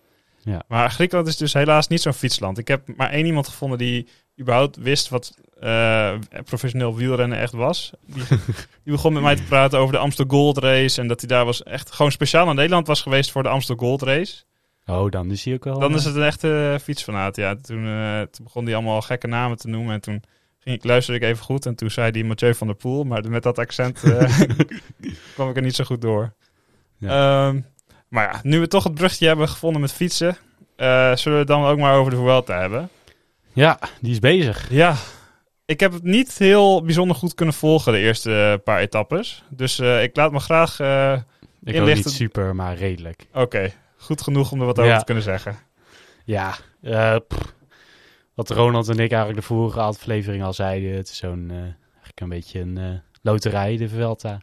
[0.44, 0.64] Ja.
[0.68, 2.58] Maar Griekenland is dus helaas niet zo'n fietsland.
[2.58, 4.08] Ik heb maar één iemand gevonden die
[4.40, 6.14] überhaupt wist wat eh,
[6.46, 7.92] professioneel wielrennen echt was.
[8.06, 8.24] Die,
[8.84, 11.02] die begon met mij te praten over de Amstel Gold Race.
[11.02, 13.76] En dat hij daar was echt gewoon speciaal naar Nederland was geweest voor de Amstel
[13.76, 14.44] Gold Race.
[14.86, 15.80] Oh, dan is hij ook wel...
[15.80, 17.36] Dan is het een echte fietsfanaat.
[17.36, 19.94] Ja, toen, eh, toen begon hij allemaal gekke namen te noemen.
[19.94, 20.24] En toen
[20.60, 21.66] ging ik, luisterde ik even goed.
[21.66, 23.04] En toen zei hij Mathieu van der Poel.
[23.04, 24.40] Maar met dat accent eh,
[25.34, 26.34] kwam ik er niet zo goed door.
[27.02, 27.60] Ehm,
[28.08, 30.38] maar ja, nu we toch het bruggetje hebben gevonden met fietsen.
[30.76, 32.90] eh, zullen we het dan ook maar over de Vuelta hebben?
[33.54, 34.70] Ja, die is bezig.
[34.70, 34.96] Ja,
[35.66, 39.44] ik heb het niet heel bijzonder goed kunnen volgen de eerste paar etappes.
[39.50, 40.80] Dus eh, ik laat me graag...
[40.80, 41.14] eh,
[41.64, 43.28] Ik Inlichten- niet super, maar redelijk.
[43.34, 45.00] Oké, goed genoeg om er wat over Ja.
[45.00, 45.58] te kunnen zeggen.
[46.26, 47.16] Ja, eh,
[48.34, 50.92] wat Ronald en ik eigenlijk de vorige aflevering al zeiden.
[50.96, 52.90] Het is zo'n, eh, eigenlijk een beetje een eh,
[53.22, 54.42] loterij, de Vuelta.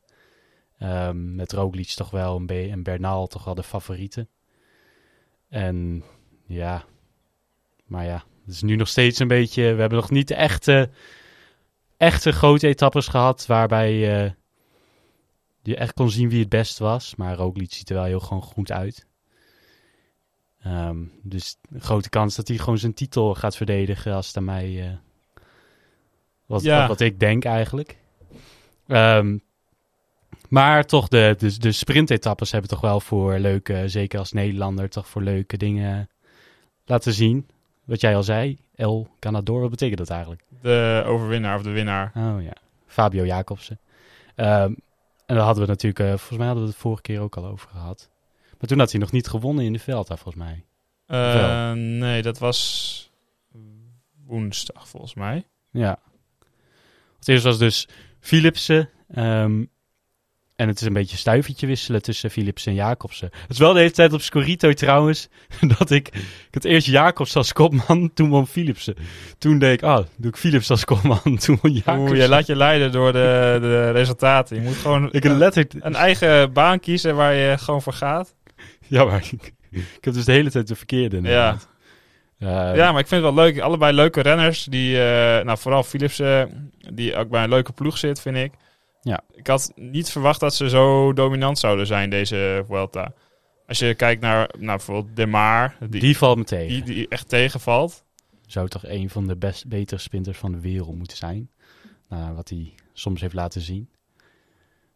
[0.78, 4.28] Ehm, met Roglic toch wel een be- en Bernal toch wel de favorieten.
[5.48, 6.04] En
[6.46, 6.84] ja,
[7.86, 9.62] maar ja, het is nu nog steeds een beetje...
[9.74, 10.90] We hebben nog niet de echte,
[11.96, 14.30] echte grote etappes gehad waarbij eh,
[15.62, 17.14] je echt kon zien wie het best was.
[17.14, 19.06] Maar Roglic ziet er wel heel gewoon goed uit.
[20.62, 24.44] Ehm, dus een grote kans dat hij gewoon zijn titel gaat verdedigen als het aan
[24.44, 24.86] mij...
[24.88, 24.96] eh,
[26.46, 26.78] wat, Ja.
[26.78, 27.96] wat, wat ik denk eigenlijk.
[28.86, 29.38] Ehm,
[30.48, 35.08] maar toch, de, de, de sprintetappes hebben toch wel voor leuke, zeker als Nederlander, toch
[35.08, 36.08] voor leuke dingen
[36.84, 37.48] laten zien.
[37.88, 40.42] Wat jij al zei, El Canador, wat betekent dat eigenlijk?
[40.62, 42.12] De overwinnaar of de winnaar.
[42.16, 42.52] Oh ja,
[42.86, 43.78] Fabio Jacobsen.
[44.34, 44.72] Ehm,
[45.26, 47.46] en daar hadden we natuurlijk, eh, volgens mij hadden we het vorige keer ook al
[47.46, 48.10] over gehad.
[48.58, 50.64] Maar toen had hij nog niet gewonnen in de Velta, volgens mij.
[51.06, 53.10] Eh, nee, dat was
[54.26, 55.46] woensdag volgens mij.
[55.70, 55.98] Ja.
[57.18, 57.88] Het eerste was dus
[58.20, 58.88] Philipsen.
[59.08, 59.64] ehm,
[60.58, 63.28] en het is een beetje een stuivertje wisselen tussen Philipsen en Jacobsen.
[63.32, 65.28] Het is wel de hele tijd op Scorito trouwens.
[65.78, 68.96] dat ik, ik had eerst Jacobs als kopman, toen won Philipsen.
[69.38, 72.08] Toen deed ik, ah, doe ik Philips als kopman, toen won Jacobsen.
[72.08, 74.56] Oeh, je laat je leiden door de, de resultaten.
[74.56, 75.84] Je moet gewoon Ik heb letterlijk...
[75.84, 78.34] een eigen baan kiezen waar je gewoon voor gaat.
[78.86, 81.16] Ja, maar ik, ik heb dus de hele tijd de verkeerde.
[81.16, 81.68] inderdaad.
[82.38, 83.60] Eh, ja, maar ik vind het wel leuk.
[83.60, 84.64] Allebei leuke renners.
[84.64, 86.22] Die, eh, nou, vooral Philips,
[86.94, 88.52] die ook bij een leuke ploeg zit, vind ik.
[89.02, 89.20] Ja.
[89.32, 93.12] Ik had niet verwacht dat ze zo dominant zouden zijn, deze Vuelta.
[93.66, 96.68] Als je kijkt naar, naar bijvoorbeeld De Maar, die, die valt me tegen.
[96.68, 98.04] die, die echt tegenvalt.
[98.46, 101.50] Zou toch een van de best, betere sprinters van de wereld moeten zijn.
[102.08, 103.88] Nou, wat hij soms heeft laten zien.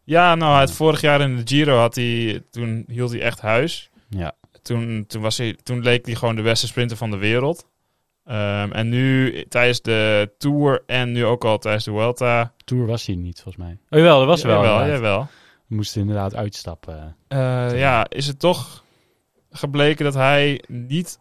[0.03, 3.89] Ja, nou, het vorig jaar in de Giro had hij, toen hield hij echt huis.
[4.09, 7.67] Ja, Toen, toen, was hij, toen leek hij gewoon de beste sprinter van de wereld.
[8.25, 12.53] Ehm, en nu tijdens de Tour en nu ook al tijdens de Vuelta.
[12.63, 13.77] Tour was hij niet, volgens mij.
[13.89, 14.61] Oh jawel, dat was hij wel.
[14.63, 15.01] Jawel, inderdaad.
[15.01, 15.27] jawel.
[15.67, 17.15] We moesten inderdaad uitstappen.
[17.27, 18.83] Eh, ja, is het toch
[19.51, 21.19] gebleken dat hij niet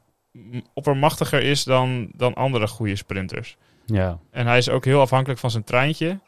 [0.74, 3.56] oppermachtiger is dan, dan andere goede sprinters.
[3.86, 6.18] Ja, En hij is ook heel afhankelijk van zijn treintje.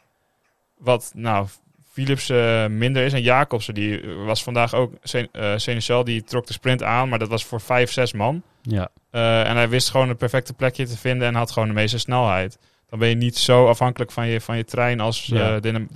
[0.77, 1.47] Wat, nou,
[1.95, 3.13] Philips eh, minder is.
[3.13, 4.93] En Jacobsen, die was vandaag ook...
[5.11, 8.43] Eh, Seneschal, die trok de sprint aan, maar dat was voor vijf, zes man.
[8.61, 8.89] ja.
[9.11, 11.97] Eh, en hij wist gewoon het perfecte plekje te vinden en had gewoon de meeste
[11.97, 12.59] snelheid.
[12.89, 15.59] Dan ben je niet zo afhankelijk van je, van je trein als Ja.
[15.59, 15.89] Den-.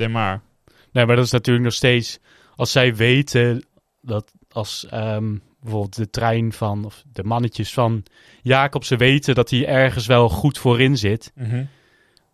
[0.91, 2.19] Nee, maar dat is natuurlijk nog steeds...
[2.55, 3.65] Als zij weten
[4.01, 6.85] dat als ehm, bijvoorbeeld de trein van...
[6.85, 8.03] Of de mannetjes van
[8.41, 11.31] Jacobsen weten dat hij ergens wel goed voorin zit...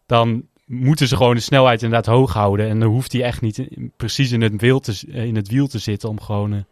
[0.06, 2.68] dan moeten ze gewoon de snelheid inderdaad hoog houden.
[2.70, 5.48] En dan hoeft hij echt niet in- precies in het wiel te, eh, in het
[5.48, 6.66] wiel te zitten om gewoon een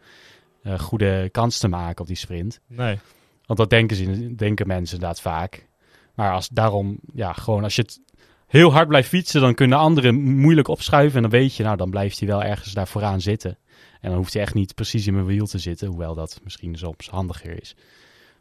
[0.64, 2.60] eh, goede kans te maken op die sprint.
[2.68, 3.00] Nee.
[3.46, 5.68] Want dat denken, ze, denken mensen inderdaad vaak.
[6.16, 8.00] Maar als daarom, ja, gewoon als je het
[8.48, 11.16] heel hard blijft fietsen, dan kunnen anderen moeilijk opschuiven.
[11.16, 13.58] En dan weet je, nou, dan blijft hij wel ergens daar vooraan zitten.
[14.02, 16.76] En dan hoeft hij echt niet precies in mijn wiel te zitten, hoewel dat misschien
[16.76, 17.76] soms handiger is.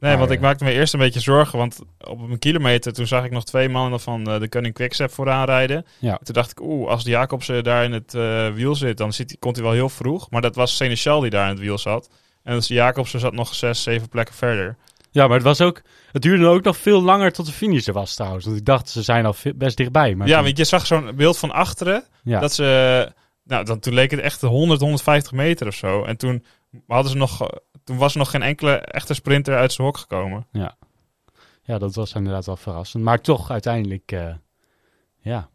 [0.03, 1.59] Nee, want ik eh, maakte me eerst een beetje zorgen.
[1.59, 5.11] Want op een kilometer toen zag ik nog twee mannen van eh, de Koning Quickstep
[5.11, 5.87] vooraan rijden.
[5.99, 6.19] Ja.
[6.23, 9.37] Toen dacht ik, oeh, als de Jacobsen daar in het eh, wiel zit, dan zit
[9.39, 10.31] komt hij wel heel vroeg.
[10.31, 12.11] Maar dat was Seneschal die daar in het wiel zat.
[12.43, 14.77] En dus Jacobsen zat nog zes, zeven plekken verder.
[15.11, 17.93] Ja, maar het was ook, het duurde ook nog veel langer tot de finish er
[17.93, 18.45] was trouwens.
[18.45, 20.15] Want ik dacht, ze zijn al best dichtbij.
[20.15, 22.05] Maar ja, toen- want je zag zo'n beeld van achteren.
[22.25, 22.41] ja.
[22.41, 23.09] Dat ze,
[23.45, 26.05] nou, dan, toen leek het echt 100, 150 meter of zo.
[26.05, 26.45] En toen
[26.87, 27.49] hadden ze nog,
[27.85, 30.47] toen was er nog geen enkele echte sprinter uit zijn hok gekomen.
[31.65, 33.05] ja, dat was inderdaad wel verrassend.
[33.05, 34.35] Maar toch uiteindelijk, eh,
[35.21, 35.49] ja,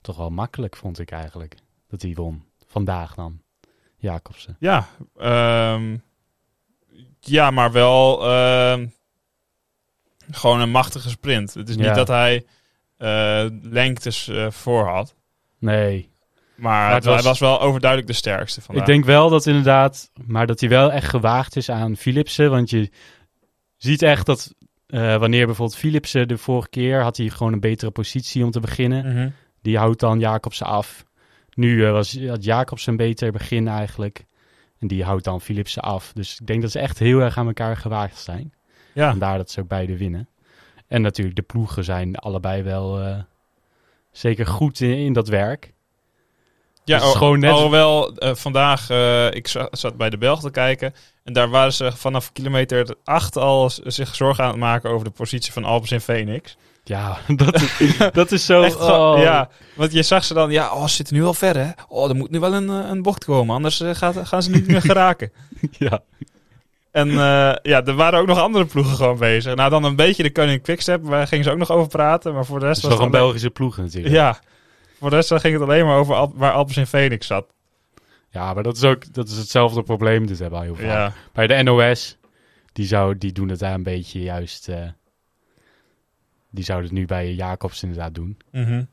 [0.00, 1.54] toch wel makkelijk vond ik eigenlijk.
[1.88, 2.44] Dat hij won.
[2.66, 3.42] Vandaag dan,
[3.96, 4.56] Jacobsen.
[4.60, 5.96] Ja, ehm,
[7.20, 8.86] ja, maar wel ehm,
[10.30, 11.54] gewoon een machtige sprint.
[11.54, 11.92] Het is niet Ja.
[11.94, 12.46] dat hij
[12.96, 15.14] eh, lengtes eh, voor had.
[15.58, 16.10] Nee,
[16.58, 18.86] Maar, Maar het hij was- wel overduidelijk de sterkste vandaag.
[18.86, 22.50] Ik denk wel dat inderdaad, maar dat hij wel echt gewaagd is aan Philipsen.
[22.50, 22.90] Want je
[23.76, 24.54] ziet echt dat
[24.86, 28.60] eh, wanneer bijvoorbeeld Philipsen de vorige keer had hij gewoon een betere positie om te
[28.60, 29.12] beginnen.
[29.12, 29.28] Mhm.
[29.62, 31.04] Die houdt dan Jacobsen af.
[31.54, 34.24] Nu eh, was, had Jacobsen een beter begin eigenlijk.
[34.78, 36.12] En die houdt dan Philipsen af.
[36.14, 38.52] Dus ik denk dat ze echt heel erg aan elkaar gewaagd zijn.
[38.92, 40.28] Ja, Vandaar dat ze ook beide winnen.
[40.86, 43.18] En natuurlijk de ploegen zijn allebei wel eh,
[44.10, 45.72] zeker goed in, in dat werk.
[46.88, 50.50] Ja al- gewoon net- alhoewel eh, vandaag, eh, ik za- zat bij de Belgen te
[50.50, 50.94] kijken.
[51.24, 55.10] En daar waren ze vanaf kilometer 8 al zich zorgen aan het maken over de
[55.12, 56.56] positie van Alpes in Phoenix.
[56.84, 58.62] Ja, dat is, dat is zo...
[58.62, 59.14] Echt oh.
[59.18, 61.70] Ja, want je zag ze dan, ja, oh, ze zitten nu al ver hè.
[61.88, 64.66] Oh, er moet nu wel een, eh, een bocht komen, anders gaat, gaan ze niet
[64.66, 65.32] meer geraken.
[65.78, 66.00] ja.
[66.92, 67.08] En
[67.62, 69.54] ja, er waren ook nog andere ploegen gewoon bezig.
[69.54, 72.34] Nou, dan een beetje de Koning Quickstep, waar gingen ze ook nog over praten.
[72.34, 74.14] Maar voor de Dat rest was toch het een Belgische ploeg natuurlijk.
[74.14, 74.38] Ja,
[74.98, 77.46] voor de rest ging het alleen maar over Al- waar Alpes in Phoenix zat.
[78.30, 80.26] Ja, maar dat is ook dat is hetzelfde probleem.
[80.26, 80.86] Dit hebben we heel.
[80.86, 82.16] Ja, Bij de NOS,
[82.72, 84.68] die, zou, die doen het daar een beetje juist...
[84.68, 84.88] eh,
[86.50, 88.38] die zouden het nu bij Jacobs inderdaad doen.
[88.52, 88.84] Mhm.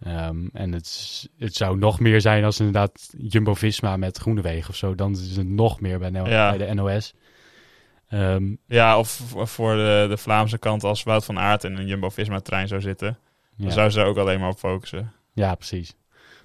[0.00, 4.94] Ehm, en het, het zou nog meer zijn als inderdaad Jumbo-Visma met Groenewegen of zo.
[4.94, 6.56] Dan is het nog meer bij, NO Ja.
[6.56, 7.14] bij de NOS.
[8.08, 12.68] Ehm, ja of voor de, de Vlaamse kant als Wout van Aert in een Jumbo-Visma-trein
[12.68, 13.18] zou zitten.
[13.56, 13.72] Dan ja.
[13.72, 15.12] zouden ze ook alleen maar op focussen.
[15.32, 15.94] Ja, precies.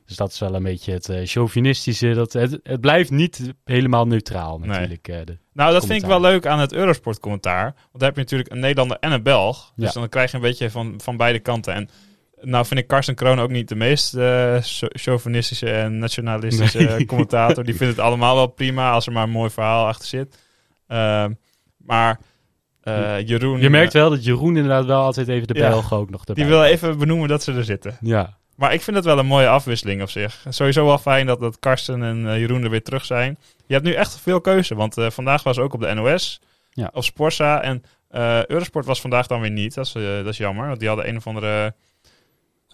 [0.05, 2.13] Dus dat is wel een beetje het eh, chauvinistische.
[2.13, 4.67] Dat, het, het blijft niet helemaal neutraal Nee.
[4.67, 5.07] natuurlijk.
[5.07, 6.31] eh, de- Nou, dat vind ik wel Commentaar.
[6.31, 7.63] leuk aan het Eurosport-commentaar.
[7.63, 9.71] Want dan heb je natuurlijk een Nederlander en een Belg.
[9.75, 9.99] Dus Ja.
[9.99, 11.73] dan krijg je een beetje van, van beide kanten.
[11.73, 11.89] En
[12.41, 14.57] nou vind ik Karsten Kroon ook niet de meest eh,
[14.89, 16.87] chauvinistische en nationalistische Nee.
[16.87, 17.63] eh, commentator.
[17.63, 20.37] Die vindt het allemaal wel prima als er maar een mooi verhaal achter zit.
[20.87, 21.33] Ehm,
[21.77, 22.19] maar
[22.81, 23.59] eh, Jeroen...
[23.61, 25.69] Je merkt wel dat Jeroen inderdaad wel altijd even de Ja.
[25.69, 27.97] Belgen ook nog erbij Die wil even benoemen dat ze er zitten.
[28.01, 30.45] Ja, Maar ik vind het wel een mooie afwisseling op zich.
[30.49, 33.37] Sowieso wel fijn dat, dat Karsten en eh, Jeroen er weer terug zijn.
[33.65, 34.75] Je hebt nu echt veel keuze.
[34.75, 36.41] Want eh, vandaag was ook op de NOS.
[36.69, 36.89] Ja.
[36.93, 37.61] Op Sporza.
[37.61, 39.73] En eh, Eurosport was vandaag dan weer niet.
[39.73, 40.67] Dat is, dat is jammer.
[40.67, 41.73] Want die hadden een of andere...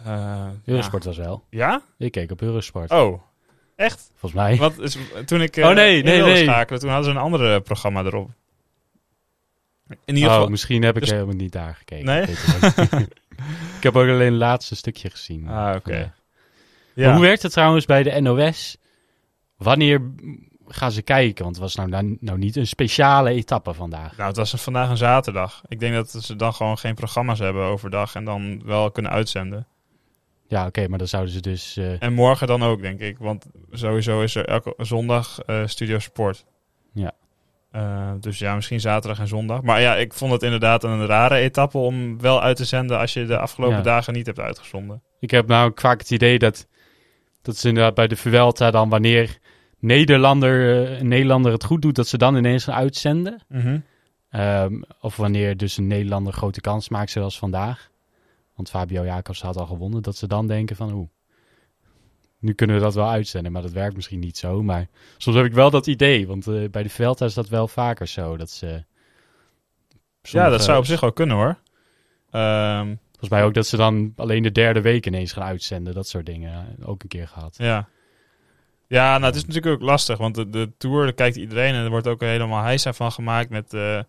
[0.03, 1.43] eh, Eurosport was wel.
[1.49, 1.81] Ja?
[1.97, 2.91] Ik keek op Eurosport.
[2.91, 3.21] Oh,
[3.75, 4.11] echt?
[4.15, 4.57] Volgens mij.
[4.57, 6.43] Wat is, toen ik eh, Oh, nee, nee, wilde nee.
[6.43, 8.29] schakelen, toen hadden ze een ander programma erop.
[10.05, 10.49] In ieder oh, geval...
[10.49, 12.05] misschien heb ik dus- helemaal niet daar gekeken.
[12.05, 12.25] Nee?
[13.77, 15.47] Ik, heb ook alleen het laatste stukje gezien.
[15.47, 16.13] Ah, oké.
[16.93, 17.11] Ja.
[17.13, 18.77] Hoe werkt het trouwens bij de NOS?
[19.57, 20.01] Wanneer
[20.67, 21.43] gaan ze kijken?
[21.43, 24.15] Want het was nou, nou, nou niet een speciale etappe vandaag.
[24.17, 25.61] Nou, het was een- vandaag een zaterdag.
[25.67, 29.67] Ik denk dat ze dan gewoon geen programma's hebben overdag en dan wel kunnen uitzenden.
[30.47, 31.77] Ja, oké, maar dan zouden ze dus...
[31.77, 33.17] eh, En morgen dan ook, denk ik.
[33.17, 36.45] Want sowieso is er elke zondag eh, Studio Sport.
[37.71, 39.61] Eh, dus ja, misschien zaterdag en zondag.
[39.61, 43.13] Maar ja, ik vond het inderdaad een rare etappe om wel uit te zenden als
[43.13, 43.83] je de afgelopen Ja.
[43.83, 45.01] dagen niet hebt uitgezonden.
[45.19, 46.67] Ik heb nou vaak het idee dat,
[47.41, 49.37] dat ze inderdaad bij de Vuelta dan wanneer
[49.79, 53.41] Nederlander, eh, een Nederlander het goed doet, dat ze dan ineens gaan uitzenden.
[54.29, 57.89] Ehm, of wanneer dus een Nederlander grote kans maakt, zoals vandaag.
[58.55, 60.01] Want Fabio Jacobs had al gewonnen.
[60.03, 61.07] Dat ze dan denken van, oeh,
[62.41, 63.51] nu kunnen we dat wel uitzenden.
[63.51, 64.63] Maar dat werkt misschien niet zo.
[64.63, 66.27] Maar soms heb ik wel dat idee.
[66.27, 68.37] Want eh, bij de Vuelta is dat wel vaker zo.
[68.37, 68.65] Dat ze...
[68.67, 68.83] Ja,
[70.21, 71.57] sommige- dat zou op zich wel kunnen hoor.
[72.31, 75.93] Ehm, Volgens mij ook dat ze dan alleen de derde week ineens gaan uitzenden.
[75.93, 76.75] Dat soort dingen.
[76.83, 77.55] Ook een keer gehad.
[77.57, 77.87] ja.
[78.87, 81.83] Ja, nou het is natuurlijk ook lastig, want de, de Tour daar kijkt iedereen en
[81.83, 84.03] er wordt ook helemaal heisa van gemaakt met eh, eh,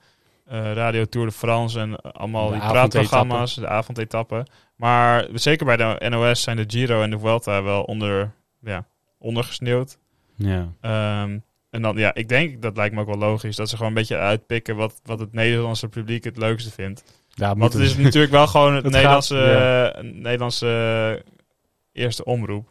[0.46, 4.46] Radio Tour de France en allemaal De die praatprogramma's, de avondetappen.
[4.82, 8.86] Maar zeker bij de NOS zijn de Giro en de Vuelta wel onder, ja,
[9.18, 9.98] ondergesneeuwd.
[10.36, 10.72] Ja.
[10.80, 11.38] Ehm,
[11.70, 13.98] en dan, ja, ik denk, dat lijkt me ook wel logisch, dat ze gewoon een
[13.98, 17.04] beetje uitpikken wat, wat het Nederlandse publiek het leukste vindt.
[17.28, 21.24] Ja, Want het is natuurlijk wel gewoon het Het Nederlandse, gaat, eh, Nederlandse
[21.92, 22.68] eerste omroep.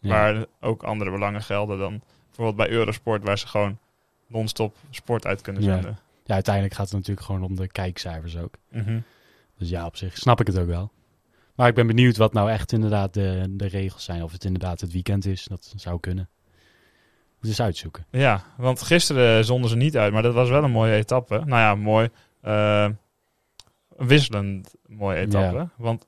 [0.00, 0.08] ja.
[0.08, 3.78] Waar ook andere belangen gelden dan bijvoorbeeld bij Eurosport, waar ze gewoon
[4.26, 5.98] non-stop sport uit kunnen zenden.
[6.24, 8.54] ja, uiteindelijk gaat het natuurlijk gewoon om de kijkcijfers ook.
[8.70, 8.98] Mhm.
[9.58, 10.90] Dus ja, op zich snap ik het ook wel.
[11.62, 14.22] Maar ik ben benieuwd wat nou echt inderdaad de, de regels zijn.
[14.22, 15.44] Of het inderdaad het weekend is.
[15.44, 16.28] Dat zou kunnen.
[17.40, 18.06] Moet eens uitzoeken.
[18.10, 21.34] Ja, want gisteren zonden ze niet uit, maar dat was wel een mooie etappe.
[21.34, 22.08] Nou ja, mooi.
[22.40, 22.88] eh,
[23.96, 25.56] wisselend mooie etappe.
[25.56, 25.70] Ja.
[25.76, 26.06] Want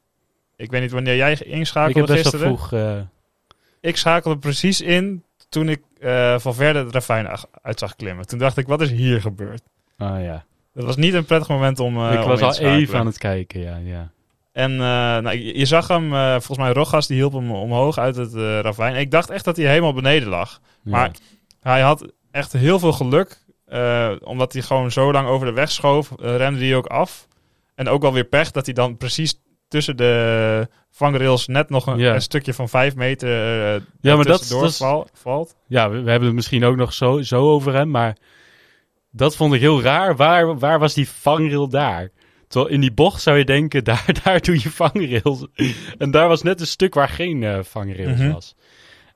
[0.57, 2.59] ik weet niet wanneer jij ik inschakelde heb best wel gisteren.
[2.59, 2.73] vroeg...
[2.81, 3.01] eh,
[3.81, 7.29] Ik schakelde precies in toen ik eh, van verder het ravijn
[7.62, 8.27] uit zag klimmen.
[8.27, 9.62] Toen dacht ik, wat is hier gebeurd?
[9.99, 10.45] oh ja.
[10.73, 13.61] Dat was niet een prettig moment om, ik om was al even aan het kijken,
[13.61, 13.77] ja.
[13.77, 14.12] ja.
[14.55, 18.17] En eh, nou, je, zag hem, eh, volgens mij Rogas, die hielp hem omhoog uit
[18.17, 18.95] het eh, ravijn.
[18.97, 20.61] Ik dacht echt dat hij helemaal beneden lag.
[20.85, 20.90] Ja.
[20.90, 21.11] Maar
[21.61, 23.43] hij had echt heel veel geluk.
[24.25, 27.29] omdat hij gewoon zo lang over de weg schoof, rende hij ook af.
[27.75, 29.35] En ook wel weer pech dat hij dan precies
[29.69, 32.14] tussen de vangrails net nog een, Ja.
[32.14, 33.29] een stukje van vijf meter
[34.01, 35.57] Ja, maar dat- tussendoor dat is- val- valt.
[35.67, 38.17] Ja, we, we hebben het misschien ook nog zo, zo over hem, maar
[39.11, 40.17] dat vond ik heel raar.
[40.17, 42.11] Waar, waar was die vangrail daar?
[42.49, 45.47] Terwijl in die bocht zou je denken, daar, daar doe je vangrails.
[45.99, 48.33] En daar was net een stuk waar geen eh vangrails Mhm.
[48.33, 48.55] was.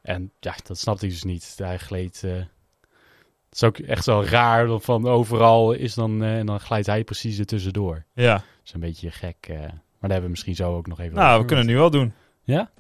[0.03, 1.55] En ja, dat snapte ik dus niet.
[1.57, 2.21] Hij gleed...
[2.25, 6.23] eh, het is ook echt wel raar, dat van overal is dan...
[6.23, 8.05] eh, en dan glijdt hij precies er tussendoor.
[8.15, 9.37] Ja, Dat is een beetje gek.
[9.41, 9.69] eh, maar
[10.01, 11.41] daar hebben we misschien zo ook nog even nou, over.
[11.41, 12.13] we kunnen het nu wel doen.
[12.43, 12.71] Ja?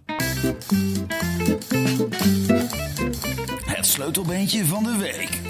[3.66, 5.40] Het sleutelbeentje van de week.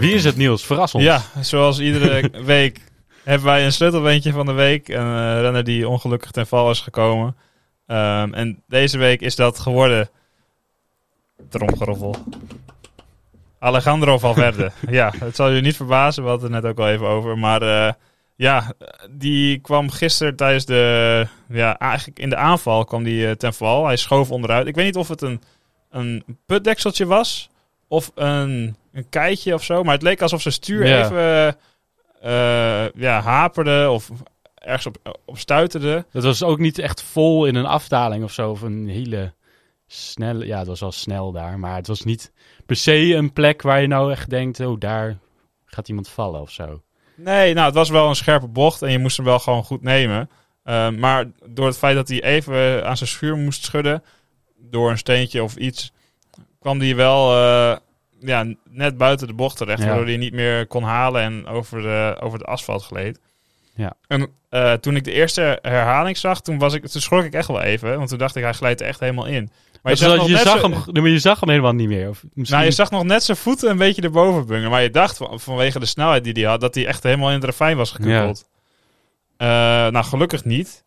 [0.00, 0.66] Wie is het Niels?
[0.66, 1.04] Verras ons.
[1.04, 2.80] Ja, zoals iedere week
[3.24, 4.88] hebben wij een sleutelbeentje van de week.
[4.88, 7.36] Een eh, renner die ongelukkig ten val is gekomen.
[7.86, 10.10] Ehm, en deze week is dat geworden...
[11.48, 12.16] Tromgeroffel.
[13.58, 14.72] Alejandro Valverde.
[14.90, 16.22] ja, het zal je niet verbazen.
[16.22, 17.38] We hadden het net ook al even over.
[17.38, 17.92] Maar eh,
[18.36, 18.72] ja,
[19.10, 21.26] die kwam gisteren tijdens de...
[21.48, 23.86] Ja, eigenlijk in de aanval kwam die eh, ten val.
[23.86, 24.66] Hij schoof onderuit.
[24.66, 25.42] Ik weet niet of het een,
[25.90, 27.48] een putdekseltje was...
[27.88, 29.82] Of een, een keitje of zo.
[29.82, 31.04] Maar het leek alsof zijn stuur Ja.
[31.04, 31.56] even
[32.20, 34.10] eh, ja, haperde of
[34.54, 36.04] ergens op, op stuiterde.
[36.10, 38.50] Het was ook niet echt vol in een afdaling of zo.
[38.50, 39.32] Of een hele
[39.86, 40.46] snelle...
[40.46, 41.58] Ja, het was wel snel daar.
[41.58, 42.32] Maar het was niet
[42.66, 44.60] per se een plek waar je nou echt denkt...
[44.60, 45.18] Oh, daar
[45.64, 46.82] gaat iemand vallen of zo.
[47.16, 49.82] Nee, nou, het was wel een scherpe bocht en je moest hem wel gewoon goed
[49.82, 50.30] nemen.
[50.62, 54.02] Eh, maar door het feit dat hij even aan zijn schuur moest schudden,
[54.56, 55.92] door een steentje of iets,
[56.60, 57.76] kwam hij wel eh,
[58.20, 59.86] ja, net buiten de bocht terecht, Ja.
[59.86, 63.20] waardoor hij niet meer kon halen en over de, over de asfalt gleed.
[63.74, 63.92] Ja.
[64.06, 67.48] En eh, toen ik de eerste herhaling zag, toen, was ik, toen schrok ik echt
[67.48, 69.50] wel even, want toen dacht ik, hij glijdt er echt helemaal in.
[69.82, 72.08] Maar je, nog je, net zag hem, nee, maar je zag hem helemaal niet meer.
[72.08, 72.56] Of misschien...
[72.58, 74.70] nou, je zag nog net zijn voeten een beetje erboven bungelen.
[74.70, 77.34] Maar je dacht van- vanwege de snelheid die hij had, dat hij echt helemaal in
[77.34, 78.48] het ravijn was gekukkeld.
[79.36, 79.46] Eh,
[79.88, 80.84] nou, gelukkig niet.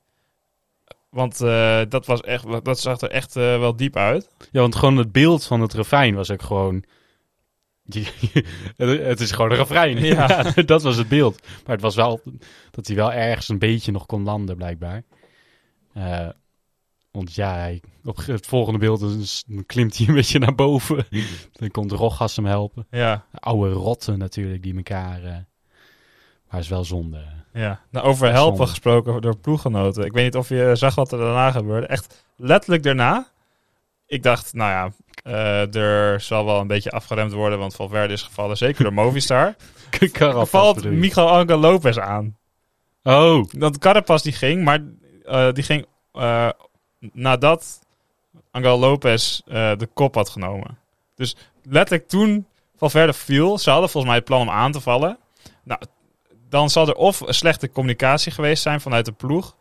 [1.09, 4.29] Want eh, dat, was echt, dat zag er echt wel diep uit.
[4.51, 6.83] Ja, want gewoon het beeld van het refrein was ook gewoon...
[8.77, 9.97] het is gewoon een refrein.
[10.03, 10.27] Ja.
[10.55, 10.61] Ja.
[10.61, 11.41] dat was het beeld.
[11.65, 12.21] Maar het was wel
[12.71, 15.03] dat hij wel ergens een beetje nog kon landen, blijkbaar.
[15.93, 16.29] Eh,
[17.11, 21.05] want ja, hij, op het volgende beeld dus, klimt hij een beetje naar boven.
[21.51, 22.87] dan komt Rogas hem helpen.
[22.89, 25.23] Ja, Oude rotten natuurlijk, die elkaar...
[25.23, 25.35] eh,
[26.49, 27.25] Maar is wel zonde.
[27.53, 28.71] Ja, nou, over helpen Zonde.
[28.71, 30.05] gesproken door ploeggenoten.
[30.05, 31.87] Ik weet niet of je zag wat er daarna gebeurde.
[31.87, 33.31] Echt letterlijk daarna.
[34.13, 34.91] Ik dacht, nou ja,
[35.23, 38.57] eh, er zal wel een beetje afgeremd worden, want Valverde is gevallen.
[38.57, 39.55] Zeker door Movistar.
[40.11, 40.83] Carapaz valt?
[40.83, 42.37] Miguel Angel Lopez aan.
[43.03, 44.83] Oh, Dat Carapaz die ging, maar
[45.25, 46.49] eh, die ging eh,
[46.99, 47.79] nadat
[48.51, 50.77] Angel Lopez de kop had genomen.
[51.15, 55.17] Dus letterlijk toen Valverde viel, ze hadden volgens mij het plan om aan te vallen.
[55.63, 55.81] Nou,
[56.49, 59.55] dan zal er of slechte communicatie geweest zijn vanuit de ploeg,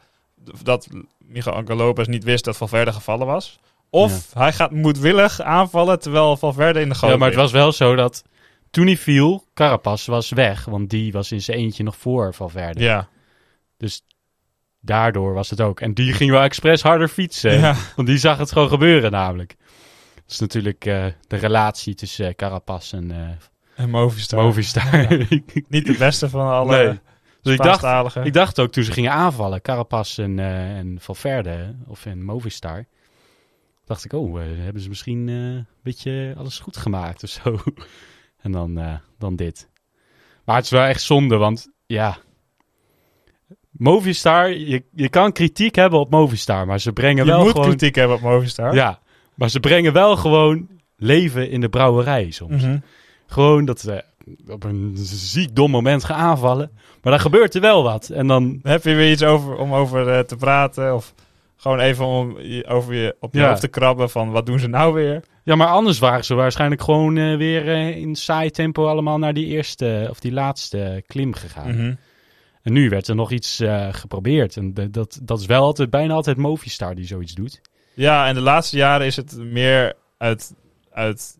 [0.62, 0.88] dat
[1.18, 3.60] Miguel Angel Lopez niet wist dat Valverde gevallen was.
[3.94, 7.72] Of hij gaat moedwillig aanvallen terwijl Valverde in de goot ja, maar het was wel
[7.72, 8.22] zo dat
[8.70, 10.64] toen hij viel, Carapaz was weg.
[10.64, 12.80] Want die was in zijn eentje nog voor Valverde.
[12.80, 13.08] Ja.
[13.76, 14.04] Dus
[14.80, 15.80] daardoor was het ook.
[15.80, 17.52] En die ging wel expres harder fietsen.
[17.58, 17.74] ja.
[17.96, 19.56] Want die zag het gewoon gebeuren namelijk.
[20.14, 24.42] Dat is natuurlijk eh, de relatie tussen eh, Carapaz en eh En Movistar.
[24.42, 25.06] Movistar.
[25.68, 27.00] Niet de beste van alle Nee.
[27.42, 32.06] Dus ik dacht, ik dacht ook toen ze gingen aanvallen, Carapaz en, en Valverde, of
[32.06, 32.86] en Movistar,
[33.92, 37.58] dacht ik, oh, eh, hebben ze misschien eh, een beetje alles goed gemaakt of zo.
[38.42, 39.68] en dan, eh, dan dit.
[40.44, 42.18] Maar het is wel echt zonde, want ja,
[43.70, 47.66] Movistar, je, je kan kritiek hebben op Movistar, maar ze brengen Je wel moet gewoon...
[47.66, 48.74] kritiek hebben op Movistar.
[48.74, 49.00] Ja,
[49.34, 52.62] maar ze brengen wel gewoon leven in de brouwerij soms.
[52.62, 52.78] Mhm.
[53.26, 54.04] Gewoon dat ze
[54.48, 56.70] op een ziek dom moment gaan aanvallen.
[57.02, 58.08] Maar dan gebeurt er wel wat.
[58.08, 60.94] En dan, Heb je weer iets over, om over te praten?
[60.94, 61.14] Of
[61.62, 63.48] gewoon even om je, over je op je Ja.
[63.48, 65.22] hoofd te krabben van wat doen ze nou weer?
[65.44, 69.34] ja, maar anders waren ze waarschijnlijk gewoon eh, weer eh, in saai tempo allemaal naar
[69.34, 71.70] die eerste of die laatste klim gegaan.
[71.76, 71.94] Mhm.
[72.62, 74.56] En nu werd er nog iets eh, geprobeerd.
[74.56, 77.60] En de- dat, dat is wel altijd, bijna altijd Movistar die zoiets doet.
[77.94, 80.54] Ja, en de laatste jaren is het meer uit,
[80.92, 81.38] uit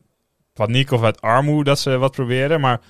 [0.53, 2.61] paniek of uit armoede dat ze wat proberen.
[2.61, 2.81] Maar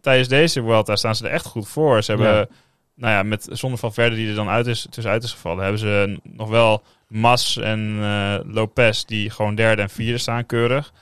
[0.00, 2.02] tijdens deze Vuelta staan ze er echt goed voor.
[2.02, 2.46] Ze hebben, Ja.
[2.94, 5.80] Nou ja, met zonder van verder die er dan uit is, tussenuit is gevallen, hebben
[5.80, 10.92] ze nog wel Mas en eh, Lopez die gewoon derde en vierde staan keurig.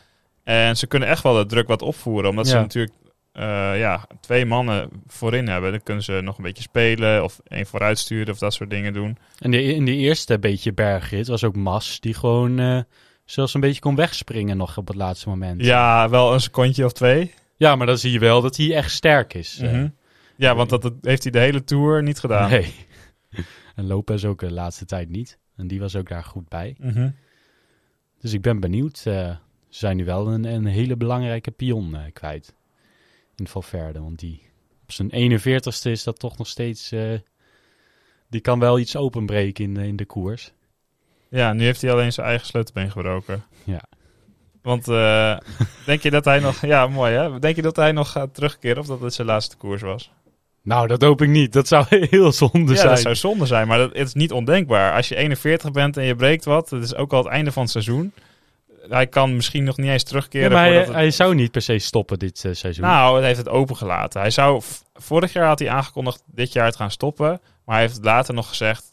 [0.45, 2.95] En ze kunnen echt wel de druk wat opvoeren, omdat ze natuurlijk
[3.33, 5.71] eh, ja, twee mannen voorin hebben.
[5.71, 8.93] Dan kunnen ze nog een beetje spelen of één vooruit sturen of dat soort dingen
[8.93, 9.19] doen.
[9.39, 12.81] En de, in de eerste beetje bergrit was ook Mas die gewoon eh,
[13.25, 15.65] zelfs een beetje kon wegspringen nog op het laatste moment.
[15.65, 17.35] Ja, wel een secondje of twee.
[17.57, 19.59] Ja, maar dan zie je wel dat hij echt sterk is.
[19.63, 19.89] Mhm.
[20.41, 22.51] Ja, want dat, dat heeft hij de hele tour niet gedaan.
[22.51, 22.75] Nee.
[23.77, 25.39] en Lopez ook de laatste tijd niet.
[25.57, 26.77] En die was ook daar goed bij.
[26.79, 27.11] Mhm.
[28.21, 28.97] Dus ik ben benieuwd.
[28.97, 29.37] eh,
[29.69, 32.55] ze zijn nu wel een, een hele belangrijke pion eh, kwijt.
[33.37, 34.01] In Valverde.
[34.01, 34.43] Want die
[34.83, 36.93] op zijn 41ste is dat toch nog steeds...
[36.93, 37.19] eh,
[38.29, 40.53] die kan wel iets openbreken in, in de koers.
[41.29, 43.45] Ja, nu heeft hij alleen zijn eigen sleutelbeen gebroken.
[43.65, 43.83] Ja.
[44.63, 44.85] Want
[45.87, 46.67] denk je dat hij nog...
[46.67, 47.39] Ja, mooi hè?
[47.39, 50.13] Denk je dat hij nog gaat terugkeren of dat het zijn laatste koers was?
[50.63, 51.53] Nou, dat hoop ik niet.
[51.53, 52.89] Dat zou heel zonde ja, zijn.
[52.89, 54.93] dat zou zonde zijn, maar dat, het is niet ondenkbaar.
[54.95, 57.63] Als je 41 bent en je breekt wat, dat is ook al het einde van
[57.63, 58.13] het seizoen.
[58.89, 60.51] Hij kan misschien nog niet eens Ja, terugkeren.
[60.51, 62.85] maar hij, voordat het- hij zou niet per se stoppen dit eh, seizoen.
[62.85, 64.21] Nou, hij heeft het opengelaten.
[64.21, 64.63] Hij zou,
[64.95, 67.41] vorig jaar had hij aangekondigd dit jaar te gaan stoppen.
[67.65, 68.85] Maar hij heeft later nog gezegd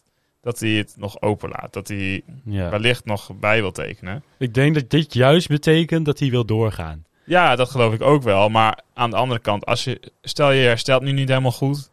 [0.41, 1.73] dat hij het nog openlaat.
[1.73, 2.69] Dat hij ja.
[2.69, 4.23] wellicht nog bij wil tekenen.
[4.37, 7.05] Ik denk dat dit juist betekent dat hij wil doorgaan.
[7.27, 8.49] Ja, dat geloof ik ook wel.
[8.49, 11.89] Maar aan de andere kant, als je, stel je herstelt nu niet helemaal goed.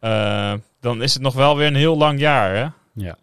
[0.00, 2.54] eh, dan is het nog wel weer een heel lang jaar.
[2.54, 2.66] Hè?
[3.04, 3.16] Ja.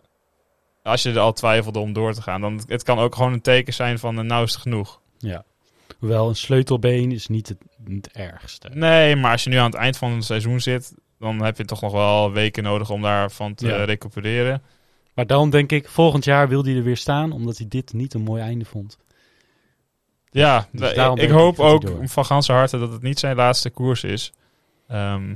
[0.83, 2.41] Als je er al twijfelde om door te gaan.
[2.41, 4.99] Dan, het kan ook gewoon een teken zijn van eh, nou is het genoeg.
[5.17, 5.43] Ja.
[5.99, 8.69] Hoewel een sleutelbeen is niet het, niet het ergste.
[8.73, 10.93] Nee, maar als je nu aan het eind van het seizoen zit.
[11.19, 13.83] Dan heb je toch nog wel weken nodig om daarvan te Ja.
[13.83, 14.61] recupereren.
[15.13, 18.13] Maar dan denk ik, volgend jaar wil hij er weer staan, omdat hij dit niet
[18.13, 18.97] een mooi einde vond.
[20.31, 23.35] Ja, Dus ik, ik ik hoop hij ook van ganse harte dat het niet zijn
[23.35, 24.31] laatste koers is.
[24.87, 25.27] Ehm,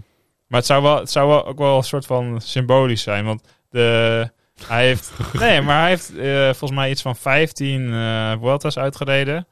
[0.47, 3.25] maar het zou, wel, het zou wel ook wel een soort van symbolisch zijn.
[3.25, 4.29] Want de,
[4.67, 9.47] hij heeft, nee, maar hij heeft eh, volgens mij iets van 15 eh Vueltas uitgereden.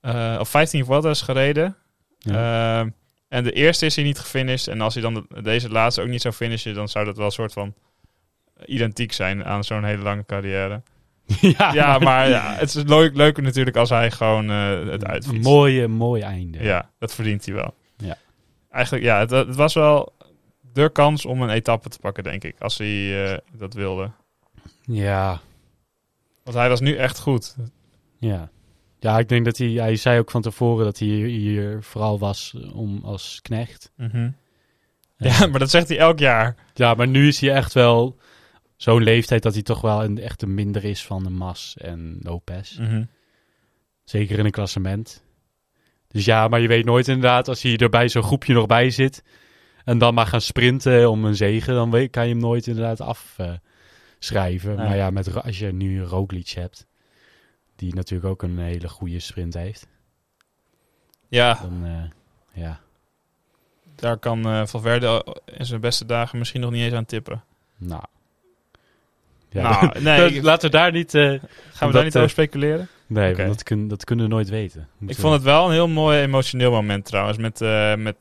[0.00, 1.76] Eh, of 15 Vueltas gereden.
[2.18, 2.78] Ja.
[2.80, 2.88] Ehm,
[3.28, 4.68] en de eerste is hij niet gefinished.
[4.68, 7.26] En als hij dan de- deze laatste ook niet zou finishen, dan zou dat wel
[7.26, 7.74] een soort van
[8.66, 10.82] identiek zijn aan zo'n hele lange carrière.
[11.56, 15.06] ja, Ja, maar ja, het is leuk, leuker natuurlijk als hij gewoon eh, het een
[15.08, 15.42] uitfietst.
[15.48, 16.62] mooie, mooi einde.
[16.62, 17.74] Ja, dat verdient hij wel.
[17.96, 18.16] Ja.
[18.70, 20.12] Eigenlijk, ja, het, het was wel
[20.72, 22.56] de kans om een etappe te pakken, denk ik.
[22.60, 24.10] Als hij eh, dat wilde.
[24.82, 25.40] ja,
[26.44, 27.56] Want hij was nu echt goed.
[28.18, 28.50] ja.
[28.98, 32.18] Ja, ik denk dat hij, hij zei ook van tevoren dat hij hier, hier vooral
[32.18, 33.92] was om als knecht.
[35.16, 36.56] Ja, maar dat zegt hij elk jaar.
[36.74, 38.16] Ja, maar nu is hij echt wel
[38.82, 42.18] zo'n leeftijd dat hij toch wel een, echt een minder is van een Mas en
[42.22, 42.78] Lopez.
[44.04, 45.24] Zeker in een klassement.
[46.08, 48.90] Dus ja, maar je weet nooit inderdaad als hij er bij zo'n groepje nog bij
[48.90, 49.22] zit.
[49.84, 53.00] En dan maar gaan sprinten om een zegen, dan weet, kan je hem nooit inderdaad
[53.00, 54.76] afschrijven.
[54.76, 54.86] Nee.
[54.86, 56.86] Maar ja, met, als je nu Roglic hebt,
[57.76, 59.86] die natuurlijk ook een hele goede sprint heeft,
[61.28, 62.80] Ja, dan eh, ja,
[63.94, 67.44] daar kan eh Valverde in zijn beste dagen misschien nog niet eens aan tippen.
[67.76, 68.02] nou.
[69.52, 71.14] Ja, nou, nee, ik- laten we daar niet...
[71.14, 71.40] eh, gaan we
[71.80, 72.88] dat, daar niet eh, over speculeren?
[73.06, 74.88] nee, want dat, kun, dat kunnen we nooit weten.
[75.06, 77.38] Ik vond het wel een heel mooi emotioneel moment trouwens.
[77.38, 78.16] Met, eh, met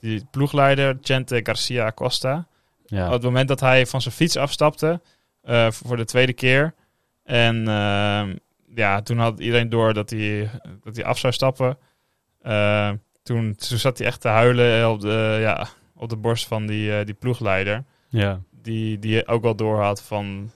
[0.00, 2.46] die ploegleider Chente Garcia Acosta.
[2.86, 3.06] ja.
[3.06, 5.00] Op het moment dat hij van zijn fiets afstapte.
[5.42, 6.74] eh, voor de tweede keer.
[7.24, 8.36] En ehm,
[8.74, 10.50] ja, toen had iedereen door dat hij,
[10.84, 11.78] dat hij af zou stappen.
[12.42, 12.90] Eh,
[13.22, 16.96] toen, toen zat hij echt te huilen op de, ja, op de borst van die,
[16.98, 17.84] eh, die ploegleider.
[18.08, 18.40] ja.
[18.62, 20.50] Die, die ook wel door had van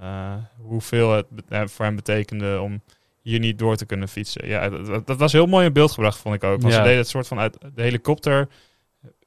[0.00, 2.82] eh, hoeveel het eh, voor hem betekende om
[3.22, 4.46] hier niet door te kunnen fietsen.
[4.48, 6.60] Ja, dat- dat, dat was heel mooi in beeld gebracht, vond ik ook.
[6.60, 6.78] Want Ja.
[6.78, 8.48] ze deden het soort van uit de helikopter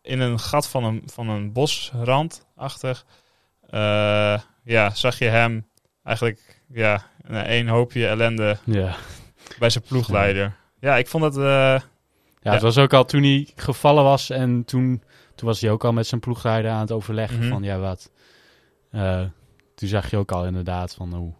[0.02, 3.06] in een gat van een, van een bosrand achtig.
[3.70, 5.68] Eh, ja, zag je hem
[6.04, 8.96] eigenlijk ja, een hoopje ellende ja.
[9.60, 10.56] bij zijn ploegleider.
[10.80, 11.82] Ja, ik vond eh, Ja,
[12.42, 12.52] Ja.
[12.52, 15.04] het was ook al toen hij gevallen was en toen,
[15.36, 17.50] toen was hij ook al met zijn ploegrijder aan het overleggen Mhm.
[17.50, 18.12] van ja wat.
[19.82, 21.34] Toen zag je ook al inderdaad van hoe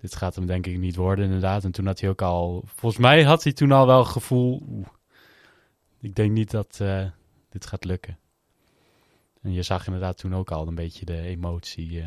[0.00, 1.64] dit gaat hem denk ik niet worden inderdaad.
[1.64, 4.62] En toen had hij ook al, volgens mij had hij toen al wel het gevoel,
[4.68, 4.86] oeh,
[6.00, 7.06] ik denk niet dat eh,
[7.48, 8.18] dit gaat lukken.
[9.42, 12.06] En je zag inderdaad toen ook al een beetje de emotie eh,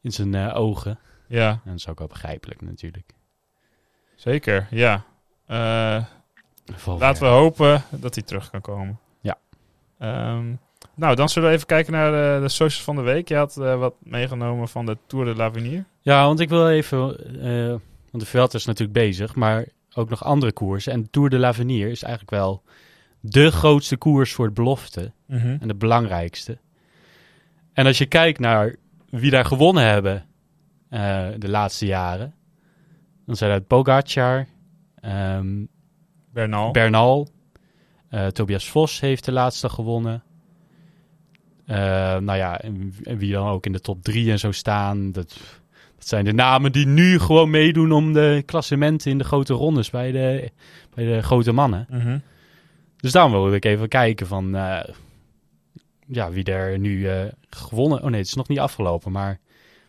[0.00, 0.98] in zijn eh, ogen.
[1.28, 3.12] ja, En dat is ook wel begrijpelijk natuurlijk.
[4.14, 4.66] zeker.
[4.70, 5.04] Ja.
[6.84, 8.98] Laten we hopen dat hij terug kan komen.
[9.20, 9.38] Ja.
[9.98, 10.54] Ehm,
[10.96, 13.28] nou, dan zullen we even kijken naar de, de socials van de week.
[13.28, 15.84] Je had eh, wat meegenomen van de Tour de l'Avenir.
[16.00, 17.68] Ja, want ik wil even, eh,
[18.10, 20.92] want de Vuelta is natuurlijk bezig, maar ook nog andere koersen.
[20.92, 22.62] En de Tour de l'Avenir is eigenlijk wel
[23.20, 26.58] de grootste koers voor het belofte en de belangrijkste.
[27.72, 28.76] En als je kijkt naar
[29.10, 30.26] wie daar gewonnen hebben
[30.88, 32.34] eh, de laatste jaren,
[33.26, 34.46] dan zijn dat Pogacar,
[34.94, 35.64] ehm,
[36.32, 36.70] Bernal.
[36.70, 37.28] Bernal,
[38.08, 40.22] eh, Tobias Vos heeft de laatste gewonnen.
[41.66, 41.76] Eh,
[42.16, 45.12] nou ja, en, en wie dan ook in de top drie en zo staan.
[45.12, 45.36] Dat,
[45.96, 49.90] dat zijn de namen die nu gewoon meedoen om de klassementen in de grote rondes
[49.90, 50.50] bij de,
[50.94, 51.86] bij de grote mannen.
[51.90, 52.18] Mhm.
[52.96, 54.94] Dus daarom wilde ik even kijken van eh,
[56.06, 57.98] ja, wie er nu eh, gewonnen...
[58.02, 59.38] Oh nee, het is nog niet afgelopen, maar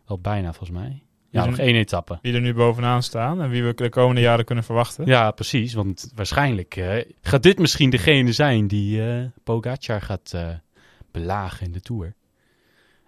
[0.07, 1.01] wel bijna volgens mij.
[1.29, 2.19] Ja, nog één etappe.
[2.21, 5.05] Wie er nu bovenaan staan en wie we de komende jaren kunnen verwachten.
[5.05, 5.73] Ja, precies.
[5.73, 6.83] Want waarschijnlijk
[7.21, 10.33] gaat dit misschien degene zijn die eh Pogacar gaat
[11.19, 12.13] belagen in de Tour.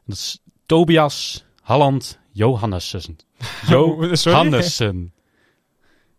[0.05, 3.17] Dat is Tobias Halland Johannessen.
[3.67, 5.13] Johannessen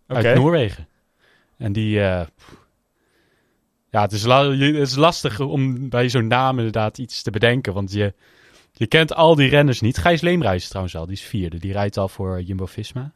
[0.06, 0.88] uit Noorwegen.
[1.56, 2.00] En die...
[2.00, 2.26] eh,
[3.90, 7.72] ja, het is, het is lastig om bij zo'n naam inderdaad iets te bedenken.
[7.72, 8.14] Want je,
[8.72, 9.98] je kent al die renners niet.
[9.98, 11.58] Gijs Leemruis trouwens al, die is vierde.
[11.58, 13.14] Die rijdt al voor Jumbo-Visma.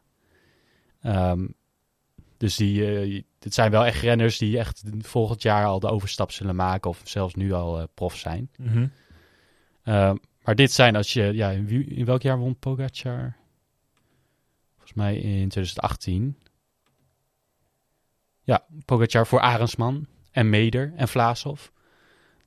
[1.01, 1.45] Ehm,
[2.37, 6.31] dus die, eh, dit zijn wel echt renners die echt volgend jaar al de overstap
[6.31, 6.89] zullen maken.
[6.89, 8.49] Of zelfs nu al eh, prof zijn.
[8.57, 8.87] Mhm.
[9.83, 11.23] Ehm, maar dit zijn als je...
[11.33, 13.35] Ja, in, wie- in welk jaar won Pogacar?
[14.73, 16.37] Volgens mij in 2018.
[18.41, 21.71] Ja, Pogacar voor Arendsman en Meder en Vlaashoff.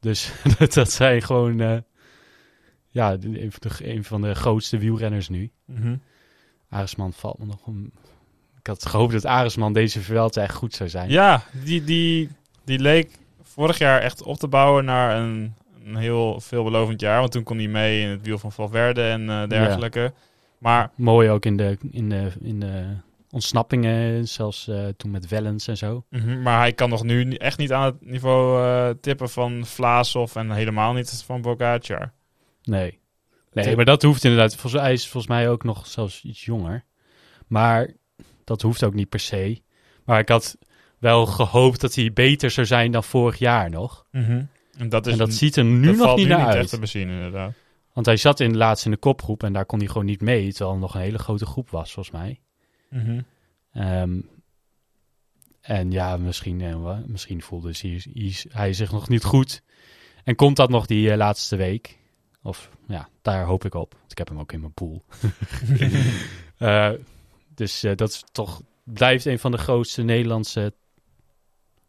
[0.00, 0.32] Dus
[0.74, 1.60] dat, zijn gewoon...
[1.60, 1.78] eh,
[2.86, 5.50] ja, een van, de, een van de grootste wielrenners nu.
[6.68, 7.92] Arendsman valt me nog om...
[8.68, 11.10] Ik had gehoopt dat Arendsman deze Vuelta echt goed zou zijn.
[11.10, 12.28] Ja, die, die,
[12.64, 13.10] die leek
[13.42, 15.54] vorig jaar echt op te bouwen naar een,
[15.84, 17.20] een heel veelbelovend jaar.
[17.20, 20.12] Want toen kon hij mee in het wiel van Valverde en eh, dergelijke.
[20.58, 22.84] Maar Mooi ook in de, in de, in de
[23.30, 26.04] ontsnappingen, zelfs eh, toen met Wellens en zo.
[26.10, 30.36] Mhm, Maar hij kan nog nu echt niet aan het niveau eh, tippen van Vlaasov
[30.36, 32.12] en helemaal niet van Bogacar.
[32.62, 32.98] Nee.
[33.52, 34.56] Nee, maar dat hoeft inderdaad.
[34.56, 36.84] Volgens, hij is volgens mij ook nog zelfs iets jonger.
[37.46, 37.96] Maar
[38.48, 39.60] dat hoeft ook niet per se.
[40.04, 40.56] Maar ik had
[40.98, 44.06] wel gehoopt dat hij beter zou zijn dan vorig jaar nog.
[44.78, 46.48] En dat, is en dat ziet er nu dat nog valt niet nu naar niet
[46.48, 46.68] echt uit.
[46.68, 47.52] te bezien inderdaad.
[47.92, 50.50] Want hij zat in laatst in de kopgroep en daar kon hij gewoon niet mee.
[50.52, 52.40] Terwijl er nog een hele grote groep was, volgens mij.
[53.72, 54.20] Ehm,
[55.60, 59.62] en ja, misschien, eh, misschien voelde hij, hij- hij zich nog niet goed.
[60.24, 61.98] En komt dat nog die eh, laatste week?
[62.42, 63.92] Of ja, daar hoop ik op.
[63.98, 65.04] Want ik heb hem ook in mijn pool.
[66.58, 66.90] Eh,
[67.58, 70.72] dus eh, dat is toch, blijft een van de grootste Nederlandse.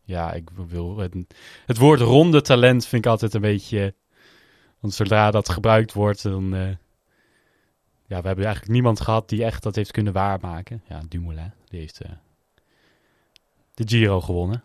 [0.04, 0.98] Ja, ik wil.
[0.98, 1.16] Het,
[1.66, 3.94] het woord ronde talent vind ik altijd een beetje.
[4.80, 6.56] Want zodra dat gebruikt wordt, dan.
[6.56, 6.68] eh,
[8.06, 10.82] ja, we hebben eigenlijk niemand gehad die echt dat heeft kunnen waarmaken.
[10.88, 12.12] Ja, Dumoulin, die heeft eh,
[13.74, 14.64] de Giro gewonnen.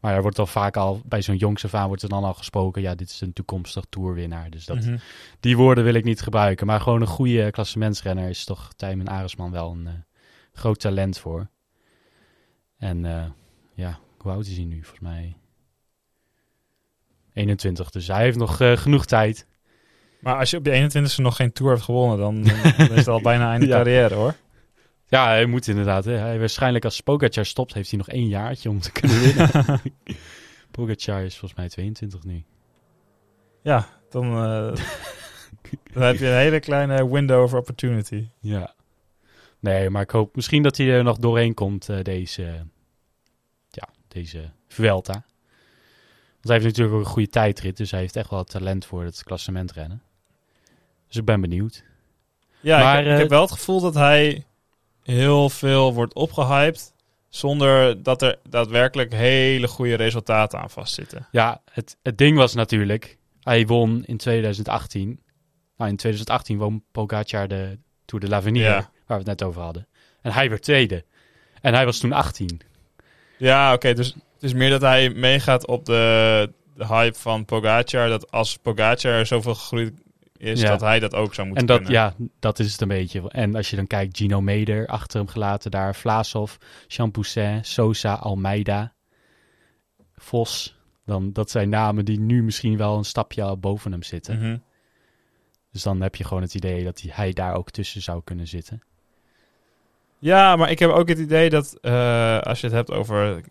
[0.00, 2.82] Maar er wordt al vaak al, bij zo'n jongse vaan wordt er dan al gesproken,
[2.82, 4.50] ja, dit is een toekomstig toerwinnaar.
[4.50, 4.96] Dus dat, Mhm.
[5.40, 6.66] die woorden wil ik niet gebruiken.
[6.66, 10.04] Maar gewoon een goede klassementsrenner is toch Tijmen Aresman wel een
[10.52, 11.50] groot talent voor.
[12.78, 13.24] En eh,
[13.74, 14.82] ja, hoe oud is hij nu?
[14.82, 15.36] Volgens mij
[17.32, 17.90] 21.
[17.90, 19.46] Dus hij heeft nog eh, genoeg tijd.
[20.20, 23.08] Maar als je op je 21ste nog geen Tour hebt gewonnen, dan, dan is het
[23.08, 23.76] al bijna einde Ja.
[23.76, 24.34] carrière hoor.
[25.06, 26.04] Ja, hij moet inderdaad.
[26.04, 26.12] Hè.
[26.12, 29.50] Hij waarschijnlijk als Pogacar stopt, heeft hij nog één jaartje om te kunnen winnen.
[30.70, 32.44] Pogacar is volgens mij 22 nu.
[33.62, 34.72] Ja, dan, eh,
[35.92, 38.28] dan heb je een hele kleine window of opportunity.
[38.40, 38.74] Ja.
[39.62, 42.66] Nee, maar ik hoop misschien dat hij er nog doorheen komt, eh, deze,
[43.70, 45.12] ja, deze Vuelta.
[45.12, 45.24] Want
[46.48, 49.22] hij heeft natuurlijk ook een goede tijdrit, dus hij heeft echt wel talent voor het
[49.24, 50.02] klassementrennen.
[51.08, 51.84] Dus ik ben benieuwd.
[52.60, 54.44] Ja, ik, heb- ik, eh, heb wel het gevoel dat hij
[55.02, 56.92] heel veel wordt opgehyped.
[57.28, 61.28] Zonder dat er daadwerkelijk hele goede resultaten aan vastzitten.
[61.30, 65.20] Ja, het, het ding was natuurlijk, hij won in 2018.
[65.76, 68.90] Nou, in 2018 won Pogacar de Tour de l'Avenir, Ja.
[69.06, 69.86] Waar we het net over hadden.
[70.22, 71.04] En hij werd tweede.
[71.60, 72.60] En hij was toen 18.
[73.38, 73.94] Ja, oké.
[73.94, 78.08] dus het is meer dat hij meegaat op de, de hype van Pogacar.
[78.08, 79.92] Dat als Pogacar zoveel gegroeid
[80.36, 80.68] is, Ja.
[80.68, 82.02] dat hij dat ook zou moeten En dat, kunnen.
[82.02, 83.28] ja, dat is het een beetje.
[83.30, 86.54] En als je dan kijkt, Gino Meder achter hem gelaten daar, Vlaasov,
[86.88, 88.92] Champoussin, Sosa, Almeida,
[90.16, 90.76] Vos.
[91.06, 94.38] Dan, dat zijn namen die nu misschien wel een stapje boven hem zitten.
[94.38, 94.56] Mhm.
[95.72, 98.82] Dus dan heb je gewoon het idee dat hij daar ook tussen zou kunnen zitten.
[100.22, 103.46] Ja, maar ik heb ook het idee dat eh, als je het hebt over het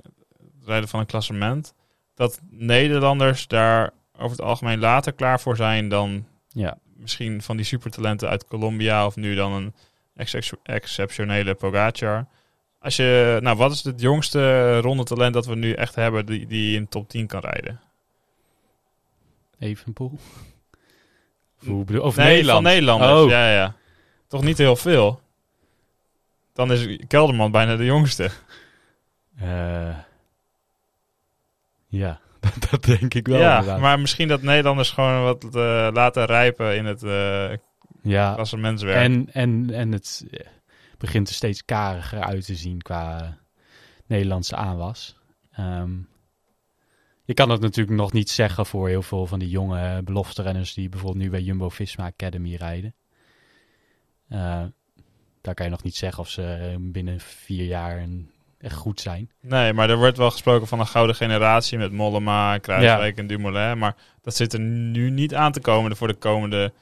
[0.65, 1.73] rijden van een klassement,
[2.15, 7.65] dat Nederlanders daar over het algemeen later klaar voor zijn dan Ja, misschien van die
[7.65, 9.73] supertalenten uit Colombia of nu dan een
[10.15, 12.25] ex- exceptionele Pogacar.
[12.79, 16.47] Als je, nou, wat is het jongste ronde talent dat we nu echt hebben die,
[16.47, 17.79] die in top 10 kan rijden?
[19.59, 20.11] Evenpoel.
[20.13, 22.63] Of, hoe bedoel- of nee, Nederland.
[22.63, 23.11] van Nederlanders.
[23.21, 23.29] Oh.
[23.29, 23.75] Ja, ja.
[24.27, 25.21] Toch niet heel veel.
[26.53, 28.29] Dan is Kelderman bijna de jongste.
[29.37, 29.97] Eh,
[31.87, 33.79] ja, dat, dat denk ik wel ja, inderdaad.
[33.79, 37.51] maar misschien dat Nederlanders gewoon wat eh, laten rijpen in het eh
[38.03, 39.03] ja, klassementswerk.
[39.03, 40.25] En, en, en het
[40.97, 43.37] begint er steeds kariger uit te zien qua
[44.05, 45.15] Nederlandse aanwas.
[45.51, 45.91] Ehm,
[47.23, 50.89] je kan het natuurlijk nog niet zeggen voor heel veel van die jonge belofterenners die
[50.89, 52.95] bijvoorbeeld nu bij Jumbo-Visma Academy rijden.
[54.27, 54.63] Eh,
[55.41, 58.29] daar kan je nog niet zeggen of ze eh, binnen vier jaar een,
[58.59, 59.31] echt goed zijn.
[59.41, 63.77] Nee, maar er wordt wel gesproken van een gouden generatie met Mollema, Kruiswijk en Dumoulin.
[63.77, 66.73] Maar dat zit er nu niet aan te komen voor de komende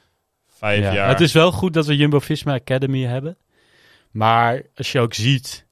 [0.47, 1.09] vijf Ja, jaar.
[1.09, 3.37] Het is wel goed dat we Jumbo-Visma Academy hebben.
[4.11, 5.67] Maar als je ook ziet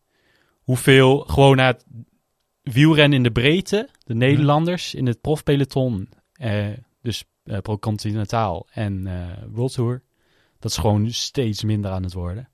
[0.62, 1.86] hoeveel gewoon naar het
[2.62, 6.68] wielrennen in de breedte, de Nederlanders in het profpeloton, eh,
[7.02, 10.04] dus eh pro-continentaal en eh World Tour,
[10.60, 12.50] dat is gewoon steeds minder aan het worden.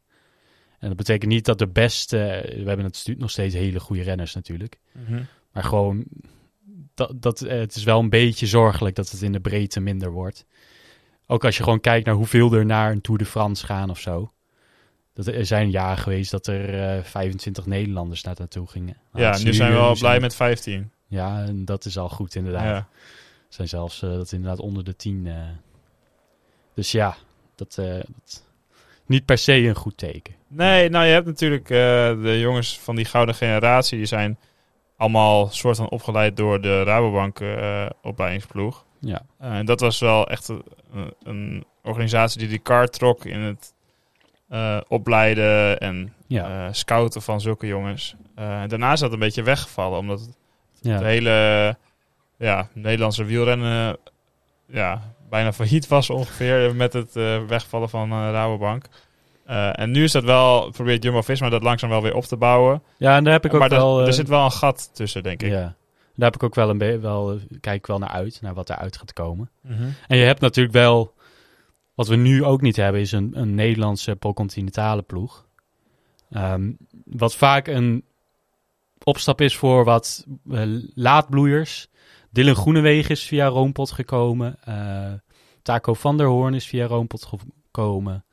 [0.83, 2.15] En dat betekent niet dat de beste,
[2.55, 5.21] we hebben het stu- nog steeds hele goede renners natuurlijk, Mhm.
[5.51, 6.03] maar gewoon,
[6.93, 10.11] dat, dat, eh, het is wel een beetje zorgelijk dat het in de breedte minder
[10.11, 10.45] wordt.
[11.27, 13.99] Ook als je gewoon kijkt naar hoeveel er naar een Tour de France gaan of
[13.99, 14.31] zo.
[15.13, 18.97] Dat er zijn jaren geweest dat er eh 25 Nederlanders naar naartoe gingen.
[19.11, 20.91] Nou, Ja, nu zijn we al blij met 15.
[21.07, 22.63] Ja, en dat is al goed inderdaad.
[22.63, 22.87] Ja.
[23.49, 25.27] zijn zelfs eh, dat inderdaad onder de 10.
[25.27, 25.35] eh.
[26.73, 27.15] Dus ja,
[27.55, 28.43] dat, eh, dat
[29.13, 30.33] niet per se een goed teken.
[30.47, 31.77] Nee, nou je hebt natuurlijk eh,
[32.21, 33.97] de jongens van die gouden generatie.
[33.97, 34.37] Die zijn
[34.97, 38.85] allemaal soort van opgeleid door de Rabobank eh, opleidingsploeg.
[38.99, 40.63] Ja, Eh, en dat was wel echt een,
[41.23, 43.73] een organisatie die die kaart trok in het
[44.87, 48.15] opleiden en ja, scouten van zulke jongens.
[48.67, 50.35] Daarna is dat een beetje weggevallen, omdat het
[50.81, 51.03] ja.
[51.03, 51.77] hele
[52.37, 53.97] ja, Nederlandse wielrennen
[54.67, 58.85] ja, bijna failliet was ongeveer met het eh, wegvallen van eh Rabobank.
[59.45, 62.83] Eh, en nu is dat wel, probeert Jumbo-Visma dat langzaam wel weer op te bouwen.
[62.97, 64.05] ja, en daar heb ik ook maar wel...
[64.05, 65.49] er, zit wel een gat tussen, denk ik.
[65.49, 65.75] ja,
[66.15, 66.99] daar heb ik ook wel een beetje...
[66.99, 69.49] Wel, kijk wel naar uit, naar wat eruit gaat komen.
[69.61, 69.83] Mhm.
[70.07, 71.13] En je hebt natuurlijk wel...
[71.95, 75.45] Wat we nu ook niet hebben, is een, een Nederlandse pro-continentale ploeg.
[76.31, 76.71] Ehm,
[77.05, 78.03] wat vaak een
[79.03, 80.61] opstap is voor wat eh,
[80.93, 81.87] laatbloeiers.
[82.33, 84.55] Dylan Groenewegen is via Roompot gekomen.
[85.63, 88.25] Taco van der Hoorn is via Roompot gekomen.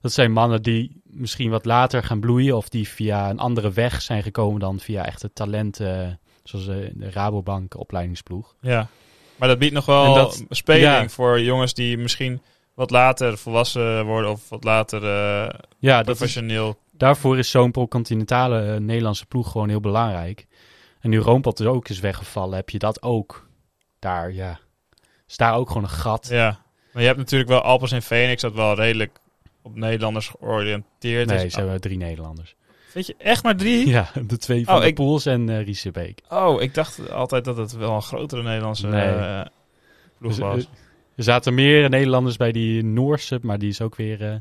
[0.00, 2.56] Dat zijn mannen die misschien wat later gaan bloeien...
[2.56, 6.20] of die via een andere weg zijn gekomen dan via echte talenten...
[6.44, 8.54] zoals eh, de Rabobank opleidingsploeg.
[8.60, 8.88] Ja,
[9.36, 11.08] maar dat biedt nog wel dat- speling ja.
[11.08, 12.42] voor jongens die misschien
[12.74, 16.78] wat later volwassen worden of wat later eh, Ja, dat is, professioneel.
[16.92, 20.46] daarvoor is zo'n pro-continentale eh, Nederlandse ploeg gewoon heel belangrijk.
[21.00, 23.48] En nu Roompot ook is weggevallen, heb je dat ook.
[23.98, 24.58] Daar, ja,
[25.28, 26.28] is daar ook gewoon een gat.
[26.30, 26.60] Ja.
[26.92, 29.18] Maar je hebt natuurlijk wel Alpes en Phoenix, dat wel redelijk
[29.62, 31.52] op Nederlanders georiënteerd nee, is.
[31.52, 32.54] ze hebben drie Nederlanders.
[32.94, 33.86] Weet je, echt maar drie?
[33.88, 36.20] Ja, de twee van Oh, de ik- Poels en eh Riesebeek.
[36.28, 39.08] Oh, ik dacht altijd dat het wel een grotere Nederlandse Nee.
[39.08, 39.42] eh,
[40.18, 40.58] ploeg Dus, was.
[40.64, 40.70] eh,
[41.16, 44.20] er zaten meer Nederlanders bij die Noorse, maar die is ook weer...
[44.22, 44.34] eh,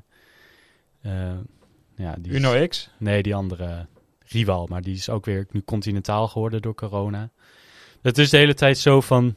[1.29, 1.37] eh,
[1.95, 2.89] ja, die is- Uno X?
[2.97, 3.87] Nee, die andere
[4.25, 4.67] rival.
[4.69, 7.29] Maar die is ook weer nu continentaal geworden door corona.
[8.01, 9.35] Het is de hele tijd zo van...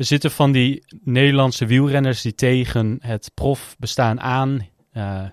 [0.00, 4.68] Er zitten van die Nederlandse wielrenners die tegen het profbestaan aan...
[4.92, 5.24] eh,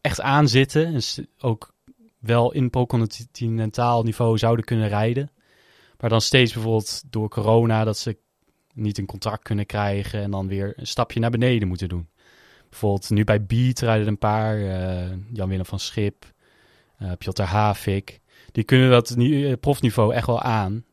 [0.00, 0.86] echt aanzitten.
[0.94, 1.74] En ook
[2.18, 5.30] wel in pro-continentaal niveau zouden kunnen rijden.
[6.00, 8.16] Maar dan steeds bijvoorbeeld door corona dat ze
[8.74, 10.22] niet een contract kunnen krijgen...
[10.22, 12.08] en dan weer een stapje naar beneden moeten doen.
[12.70, 14.58] Bijvoorbeeld nu bij Beat rijden een paar.
[14.58, 16.32] eh, Jan-Willem van Schip,
[16.98, 18.20] eh Piotr Havik.
[18.52, 20.84] Die kunnen dat ni- profniveau echt wel aan.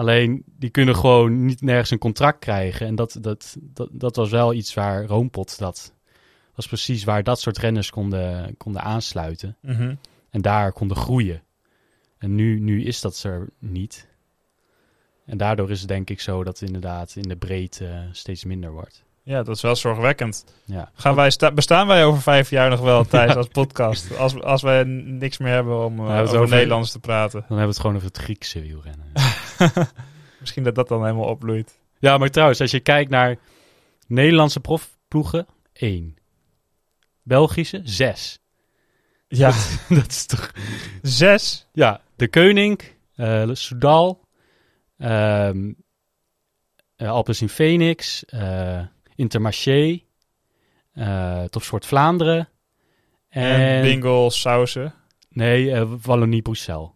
[0.00, 2.86] Alleen, die kunnen gewoon niet nergens een contract krijgen.
[2.86, 5.92] En dat, dat, dat, dat was wel iets waar Roompot dat...
[6.54, 9.56] was precies waar dat soort renners konden, konden aansluiten.
[9.62, 9.94] Mhm.
[10.30, 11.42] En daar konden groeien.
[12.18, 14.08] En nu, nu is dat er niet.
[15.26, 18.70] En daardoor is het denk ik zo dat het inderdaad in de breedte steeds minder
[18.72, 19.04] wordt.
[19.22, 20.44] Ja, dat is wel zorgwekkend.
[20.64, 20.90] Ja.
[20.94, 24.16] Gaan wij sta- bestaan wij over vijf jaar nog wel tijdens als podcast?
[24.18, 27.32] Als, als wij niks meer hebben om eh, hebben over, over- Nederlands te praten.
[27.32, 29.06] Dan hebben we het gewoon over het Griekse wielrennen.
[30.40, 31.78] Misschien dat dat dan helemaal opbloeit.
[31.98, 33.36] Ja, maar trouwens, als je kijkt naar
[34.06, 36.16] Nederlandse profploegen, één.
[37.22, 38.38] Belgische, zes.
[39.28, 39.52] Ja,
[39.88, 40.50] dat is toch...
[41.02, 41.66] zes.
[41.72, 42.80] Ja, de Koning,
[43.16, 44.20] eh Soudal,
[44.98, 45.72] ehm
[46.96, 48.80] eh, Alpes in Phoenix, eh
[49.14, 50.00] Intermarché,
[50.92, 52.48] eh Topsport Vlaanderen
[53.28, 53.82] En, en...
[53.82, 54.94] Bingle Sausen.
[55.28, 56.90] nee, eh Wallonie-Bruxelles.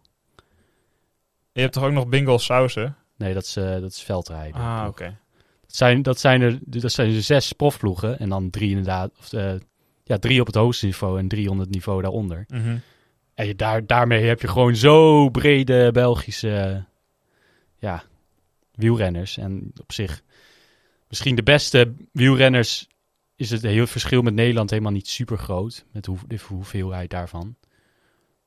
[1.55, 2.95] Je hebt toch ook nog Bingle Sausen?
[3.17, 4.61] Nee, dat is, eh, dat is veldrijden.
[4.61, 5.17] Ah, oké.
[5.61, 9.11] Dat zijn, dat, zijn er, dat zijn er zes profploegen en dan drie inderdaad...
[9.19, 9.53] Of, eh,
[10.03, 12.45] ja, drie op het hoogste niveau en drie onder het niveau daaronder.
[12.47, 12.77] Mhm.
[13.33, 16.85] En je, daar, daarmee heb je gewoon zo brede Belgische
[17.77, 18.03] ja,
[18.71, 19.37] wielrenners.
[19.37, 20.21] En op zich,
[21.07, 22.87] misschien de beste wielrenners
[23.35, 25.85] is het heel verschil met Nederland helemaal niet super groot.
[25.91, 27.55] Met hoe, de hoeveelheid daarvan.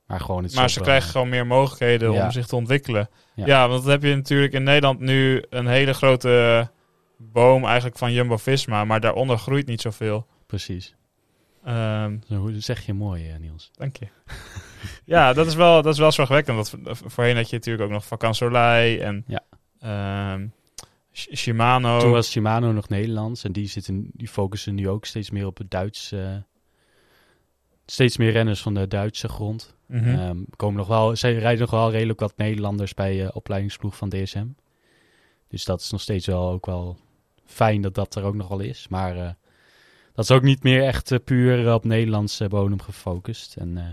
[0.08, 2.24] Maar gewoon het Maar ze krijgen gewoon meer mogelijkheden Ja.
[2.24, 3.08] om zich te ontwikkelen.
[3.34, 3.46] Ja.
[3.46, 3.68] Ja.
[3.68, 6.68] want dan heb je natuurlijk in Nederland nu een hele grote
[7.16, 8.84] boom eigenlijk van Jumbo-Visma.
[8.84, 10.26] Maar daaronder groeit niet zoveel.
[10.46, 10.94] Precies.
[11.64, 13.70] Ehm, Zo dat zeg je mooi, eh, Niels.
[13.74, 14.06] Dank je.
[15.14, 16.56] ja, dat is wel, dat is wel zorgwekkend.
[16.56, 19.42] Want vo- voorheen had je natuurlijk ook nog Vacan Soleil en Ja.
[19.80, 20.46] ehm,
[21.12, 21.98] Sh- Shimano.
[22.00, 25.58] Toen was Shimano nog Nederlands en die, zitten, die focussen nu ook steeds meer op
[25.58, 26.14] het Duits.
[27.86, 29.76] steeds meer renners van de Duitse grond.
[29.88, 34.08] Er komen nog wel, zij rijden nog wel redelijk wat Nederlanders bij eh opleidingsploeg van
[34.08, 34.46] DSM.
[35.48, 36.98] Dus dat is nog steeds wel ook wel
[37.44, 38.88] fijn dat dat er ook nog wel is.
[38.88, 39.30] Maar eh,
[40.14, 43.56] dat is ook niet meer echt eh, puur op Nederlandse bodem gefocust.
[43.56, 43.84] En eh,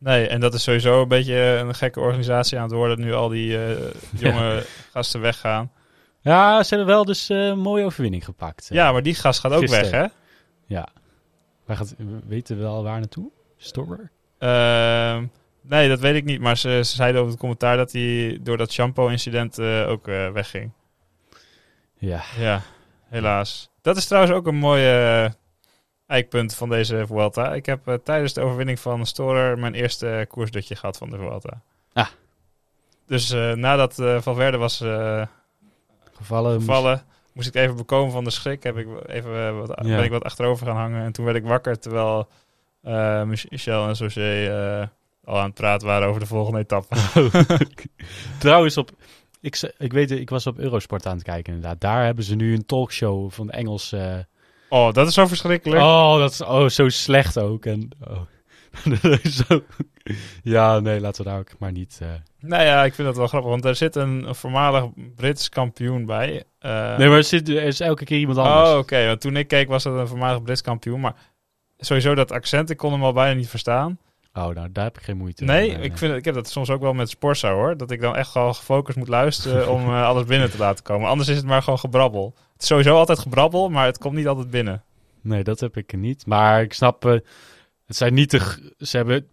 [0.00, 3.00] Nee, en dat is sowieso een beetje een gekke organisatie aan het worden.
[3.00, 3.58] Nu al die
[4.24, 5.72] jonge gasten weggaan.
[6.20, 8.68] ja, ze hebben wel dus een mooie overwinning gepakt.
[8.72, 9.90] Ja, maar die gast gaat ook Gisteren.
[9.90, 10.06] weg, hè?
[10.74, 10.88] ja.
[11.68, 11.94] Gaat,
[12.26, 13.30] weten we wel waar naartoe?
[13.56, 14.10] Stormer?
[14.38, 15.24] Ehm,
[15.62, 16.40] nee, dat weet ik niet.
[16.40, 20.30] Maar ze, ze zeiden over het commentaar dat hij door dat shampoo-incident eh, ook eh,
[20.30, 20.70] wegging.
[21.98, 22.22] Ja.
[22.38, 22.62] Ja,
[23.08, 23.70] helaas.
[23.82, 25.32] Dat is trouwens ook een mooie eh,
[26.06, 27.54] eikpunt van deze Vuelta.
[27.54, 31.60] Ik heb tijdens de overwinning van Storer mijn eerste koersdutje gehad van de Vuelta.
[31.92, 32.06] Ah.
[33.06, 35.22] Dus nadat Valverde was eh,
[36.12, 36.52] Gevallen.
[36.54, 38.62] moest- gevallen, moest ik even bekomen van de schrik.
[38.62, 39.96] Heb ik even, wat, Ja.
[39.96, 41.04] Ben ik wat achterover gaan hangen.
[41.04, 42.28] En toen werd ik wakker terwijl
[42.82, 44.50] eh, Michel en Sauger
[44.80, 44.86] eh,
[45.24, 46.96] al aan het praten waren over de volgende etappe.
[48.38, 48.90] Trouwens, op,
[49.40, 51.80] ik, ik weet, ik was op Eurosport aan het kijken inderdaad.
[51.80, 53.92] Daar hebben ze nu een talkshow van Engels.
[53.92, 54.16] eh,
[54.70, 55.82] Oh, dat is zo verschrikkelijk.
[55.82, 57.64] oh, dat is oh, zo slecht ook.
[57.66, 58.20] En, oh.
[59.48, 59.62] zo,
[60.42, 61.98] ja, nee, laten we daar ook maar niet.
[62.02, 62.08] eh.
[62.40, 64.84] Nou ja, ik vind dat wel grappig, want er zit een, een voormalig
[65.16, 66.26] Brits kampioen bij.
[66.60, 68.70] Nee, maar er, zit, er is elke keer iemand anders.
[68.70, 69.06] Oh, oké.
[69.06, 71.00] Want toen ik keek was dat een voormalig Brits kampioen.
[71.00, 71.14] Maar
[71.78, 73.98] sowieso dat accent, ik kon hem al bijna niet verstaan.
[74.32, 75.84] Oh, nou, daar heb ik geen moeite Nee, mee.
[75.84, 77.76] ik, vind, ik heb dat soms ook wel met Sporza hoor.
[77.76, 81.08] Dat ik dan echt gewoon gefocust moet luisteren om eh, alles binnen te laten komen.
[81.08, 82.34] Anders is het maar gewoon gebrabbel.
[82.52, 84.82] Het is sowieso altijd gebrabbel, maar het komt niet altijd binnen.
[85.20, 86.26] Nee, dat heb ik niet.
[86.26, 87.12] Maar ik snap, eh,
[87.86, 88.72] het zijn niet de.
[88.78, 89.26] Ze hebben.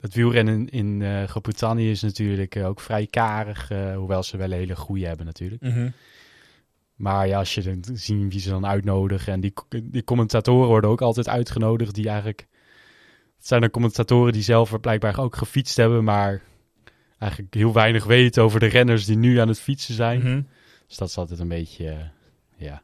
[0.00, 3.68] Het wielrennen in eh Groot-Brittannië is natuurlijk ook vrij karig.
[3.94, 5.62] hoewel ze wel een hele goede hebben natuurlijk.
[6.94, 9.32] Maar ja, als je dan ziet wie ze dan uitnodigen.
[9.32, 11.94] En die, die commentatoren worden ook altijd uitgenodigd.
[11.94, 12.46] Die eigenlijk
[13.36, 16.42] Het zijn er commentatoren die zelf er blijkbaar ook gefietst hebben, maar
[17.18, 20.20] eigenlijk heel weinig weten over de renners die nu aan het fietsen zijn.
[20.22, 20.42] Mhm.
[20.86, 21.98] Dus dat is altijd een beetje, eh,
[22.56, 22.82] ja,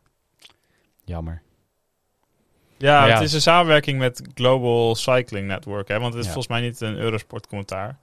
[1.05, 1.43] jammer.
[2.77, 5.99] Ja, het is een samenwerking met Global Cycling Network, hè?
[5.99, 6.33] want het is Ja.
[6.33, 7.99] volgens mij niet een Eurosport commentaar.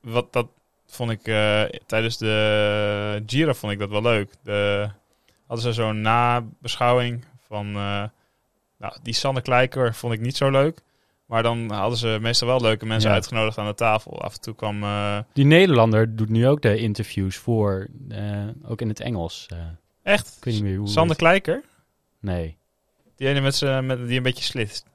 [0.00, 0.46] Wat dat
[0.86, 4.30] vond ik eh, tijdens de Giro vond ik dat wel leuk.
[4.42, 4.90] De,
[5.52, 8.04] hadden ze zo'n nabeschouwing van eh,
[8.78, 10.80] nou, die Sander Kleiker vond ik niet zo leuk.
[11.26, 13.14] Maar dan hadden ze meestal wel leuke mensen Ja.
[13.14, 14.22] uitgenodigd aan de tafel.
[14.22, 18.80] Af en toe kwam eh, Die Nederlander doet nu ook de interviews voor, eh, ook
[18.80, 19.46] in het Engels.
[20.02, 20.88] Echt ik weet niet meer hoe.
[20.88, 21.62] Sander Kleiker,
[22.20, 22.56] Nee,
[23.16, 24.86] die ene met, met die een beetje slist.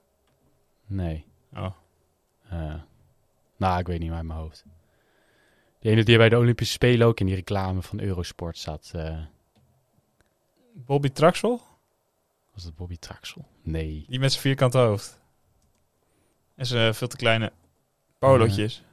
[0.87, 1.25] nee.
[1.53, 1.71] Oh.
[2.49, 2.73] Eh,
[3.57, 4.65] nou, ik weet niet meer uit mijn hoofd.
[5.79, 8.93] Die ene die bij de Olympische Spelen ook in die reclame van Eurosport zat.
[10.85, 11.61] Bobby Traxel,
[12.53, 13.45] was dat Bobby Traxel?
[13.61, 14.05] Nee.
[14.07, 15.19] die met zijn vierkante hoofd.
[16.55, 17.51] En zijn veel te kleine
[18.19, 18.83] polootjes.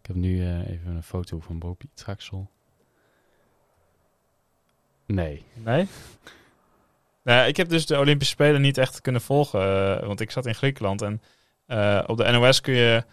[0.00, 2.50] Ik heb nu eh, even een foto van Bobby Traxel.
[5.06, 5.44] Nee.
[5.54, 5.86] Nee?
[7.24, 9.60] Nou, ik heb dus de Olympische Spelen niet echt kunnen volgen,
[10.00, 11.02] eh, want ik zat in Griekenland.
[11.02, 11.22] En
[11.66, 13.04] eh, op de NOS kun je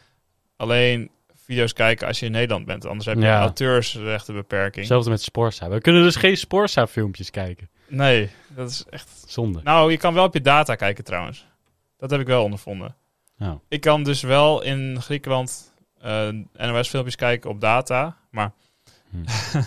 [0.56, 2.86] alleen video's kijken als je in Nederland bent.
[2.86, 3.40] Anders heb je Ja.
[3.42, 4.76] auteursrechtenbeperking.
[4.76, 5.70] Hetzelfde met Sporza.
[5.70, 7.70] We kunnen dus geen Sporza filmpjes kijken.
[7.90, 9.24] Nee, dat is echt...
[9.28, 9.60] Zonde.
[9.64, 11.46] Nou, je kan wel op je data kijken trouwens.
[11.98, 12.96] Dat heb ik wel ondervonden.
[13.40, 13.52] Oh.
[13.68, 16.28] Ik kan dus wel in Griekenland eh,
[16.58, 18.52] NOS-filmpjes kijken op data, maar
[19.10, 19.18] Hm.
[19.20, 19.64] op een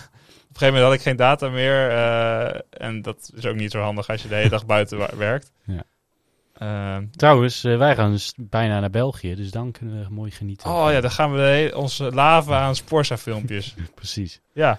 [0.53, 1.91] gegeven moment had ik geen data meer.
[1.91, 5.53] eh, en dat is ook niet zo handig als je de hele dag buiten werkt.
[5.65, 5.83] Ja.
[6.53, 10.71] Eh, Trouwens, eh, wij gaan dus bijna naar België, dus dan kunnen we mooi genieten.
[10.71, 13.75] oh ja, dan gaan we onze lava aan Sporza-filmpjes.
[13.95, 14.41] Precies.
[14.53, 14.79] ja,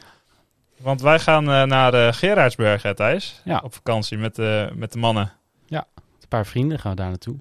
[0.78, 3.42] want wij gaan eh, naar eh Gerardsberg, hè, Thijs?
[3.44, 3.62] Ja.
[3.64, 5.32] Op vakantie met, de met de mannen.
[5.70, 5.86] Met
[6.22, 7.40] een paar vrienden gaan we daar naartoe.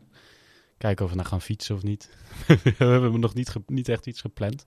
[0.79, 2.11] Kijken of we nou gaan fietsen of niet.
[2.47, 4.67] we hebben nog niet, niet echt iets gepland.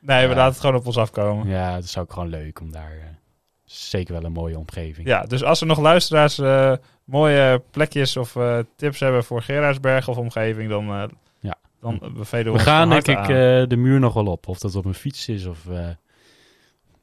[0.00, 0.36] Nee, we Ja.
[0.36, 1.48] laten het gewoon op ons afkomen.
[1.48, 3.18] Ja, dat is ook gewoon leuk om daar...
[3.64, 5.06] zeker wel een mooie omgeving.
[5.06, 6.40] Ja, dus als er nog luisteraars
[7.04, 8.36] mooie plekjes of
[8.76, 11.10] tips hebben voor Gerardsberg of omgeving, dan,
[11.40, 11.54] Ja.
[11.80, 13.26] dan bevelen we We gaan denk ik
[13.68, 14.48] de muur nog wel op.
[14.48, 15.58] Of dat op een fiets is of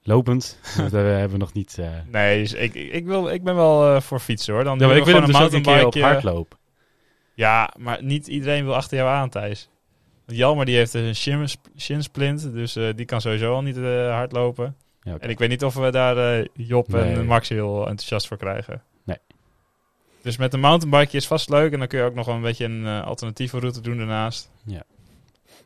[0.08, 0.60] lopend.
[0.78, 1.78] dat eh, hebben we nog niet...
[1.80, 4.64] eh Nee, dus ik, ik, wil, ik ben wel eh, voor fietsen hoor.
[4.64, 6.58] Dan Ja, ik wil hem dus ook een keer op mountainbike, hardloop.
[7.34, 9.70] Ja, maar niet iedereen wil achter jou aan, Thijs.
[10.26, 11.48] Want Jalmar die heeft een shin,
[11.78, 14.76] shinsplint, dus eh, die kan sowieso al niet eh, hardlopen.
[15.02, 15.24] Ja, oké.
[15.24, 17.14] En ik weet niet of we daar eh, Job Nee.
[17.14, 18.82] en Max heel enthousiast voor krijgen.
[19.04, 19.18] Nee.
[20.22, 22.42] Dus met een mountainbike is vast leuk en dan kun je ook nog wel een
[22.42, 24.52] beetje een eh, alternatieve route doen daarnaast.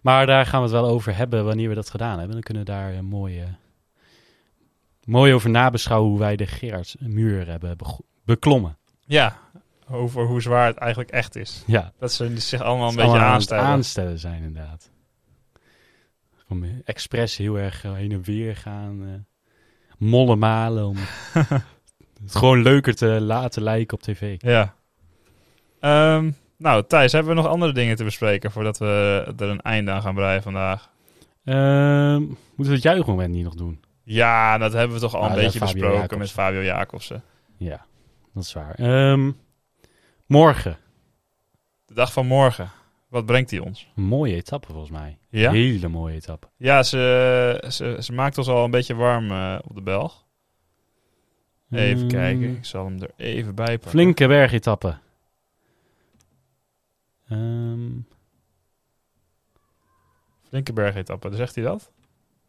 [0.02, 2.32] Maar daar gaan we het wel over hebben wanneer we dat gedaan hebben.
[2.32, 3.44] Dan kunnen we daar een mooie,
[5.06, 8.78] mooi over nabeschouwen hoe wij de Gerardsmuur hebben bego- beklommen.
[9.06, 9.38] Ja,
[9.90, 11.64] over hoe zwaar het eigenlijk echt is.
[11.68, 13.66] Ja, Dat ze zich allemaal een beetje allemaal aan het aanstellen.
[13.66, 14.90] aanstellen zijn inderdaad.
[16.50, 19.02] Om expres heel erg eh, heen en weer gaan.
[19.04, 19.10] eh
[19.98, 20.96] mollen malen om
[22.24, 24.36] het gewoon leuker te laten lijken op tv.
[24.42, 24.76] Ja.
[25.80, 29.92] Ehm, nou, Thijs, hebben we nog andere dingen te bespreken voordat we er een einde
[29.92, 30.90] aan gaan breien vandaag?
[31.44, 33.80] Ehm, moeten we het juichmoment niet nog doen?
[34.04, 36.18] Ja, dat hebben we toch al Ah, een beetje Fabio besproken Jacobsen.
[36.20, 37.24] met Fabio Jacobsen.
[37.58, 37.86] Ja,
[38.34, 38.76] dat is waar.
[38.76, 39.32] Ehm,
[40.26, 40.78] morgen.
[41.86, 42.72] De dag van morgen.
[43.08, 43.88] Wat brengt hij ons?
[43.96, 45.18] Een mooie etappe volgens mij.
[45.30, 46.48] Ja, Hele mooie etappe.
[46.58, 50.26] ja ze, ze, ze maakt ons al een beetje warm eh, op de Belg.
[51.72, 53.90] Even Mm, kijken, ik zal hem er even bij pakken.
[53.92, 54.98] Flinke bergetappe.
[57.30, 57.90] Ehm,
[60.48, 61.92] Flinke bergetappe, zegt hij dat?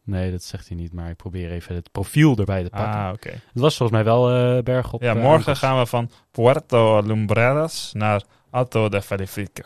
[0.03, 2.99] Nee, dat zegt hij niet, maar ik probeer even het profiel erbij te pakken.
[2.99, 3.29] Ah, oké.
[3.29, 5.01] Het was volgens mij wel eh bergop.
[5.01, 9.63] Ja, eh, morgen gaan we van Puerto Lumbreras naar Alto de Verifica.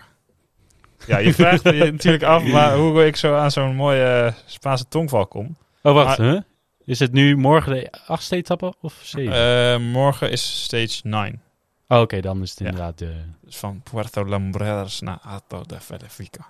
[1.06, 5.28] Ja, je vraagt je natuurlijk af waar, hoe ik zo aan zo'n mooie Spaanse tongval
[5.28, 5.56] kom.
[5.82, 6.18] Oh, wacht.
[6.18, 6.40] Maar- hè?
[6.86, 9.34] Is het nu morgen de achtste etappe of zeven?
[9.34, 11.42] Eh, morgen is stage 9.
[11.88, 12.66] oh, Oké, dan is het ja.
[12.66, 13.14] inderdaad de...
[13.42, 16.46] Dus van Puerto Lumbreras naar Alto de Verifica.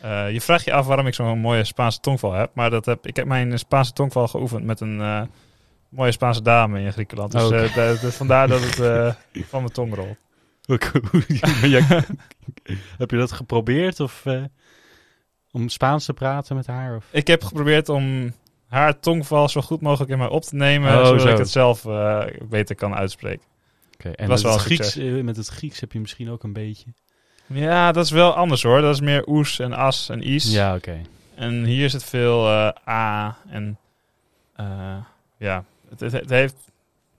[0.00, 2.50] Eh, je vraagt je af waarom ik zo'n mooie Spaanse tongval heb.
[2.54, 5.22] Maar dat heb, ik heb mijn Spaanse tongval geoefend met een eh,
[5.88, 7.32] mooie Spaanse dame in Griekenland.
[7.32, 8.76] Dus eh, da- da- vandaar dat het
[9.50, 10.16] van mijn tong rolt.
[12.98, 14.24] Heb je dat geprobeerd of
[15.50, 16.96] om Spaans te praten met haar?
[16.96, 17.06] Of?
[17.10, 18.32] Ik heb geprobeerd om
[18.68, 20.98] haar tongval zo goed mogelijk in mij op te nemen.
[20.98, 21.28] Oh, zodat zo.
[21.28, 21.82] ik het zelf
[22.48, 23.46] beter kan uitspreken.
[23.94, 26.86] Oké, en met, wel het Grieks, met het Grieks heb je misschien ook een beetje.
[27.52, 28.80] Ja, dat is wel anders hoor.
[28.80, 30.52] Dat is meer oes en as en is.
[30.52, 31.00] Ja, oké.
[31.34, 33.78] En hier is het veel eh, a en
[34.56, 34.96] eh,
[35.38, 36.54] ja, het, het, het heeft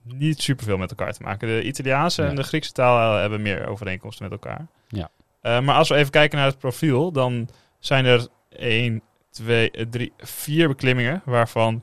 [0.02, 1.48] niet superveel met elkaar te maken.
[1.48, 2.28] De Italiaanse Ja.
[2.28, 4.66] en de Griekse taal hebben meer overeenkomsten met elkaar.
[4.88, 5.08] Ja.
[5.40, 10.12] Eh, maar als we even kijken naar het profiel, dan zijn er 1, 2, 3,
[10.18, 11.22] 4 beklimmingen.
[11.24, 11.82] Waarvan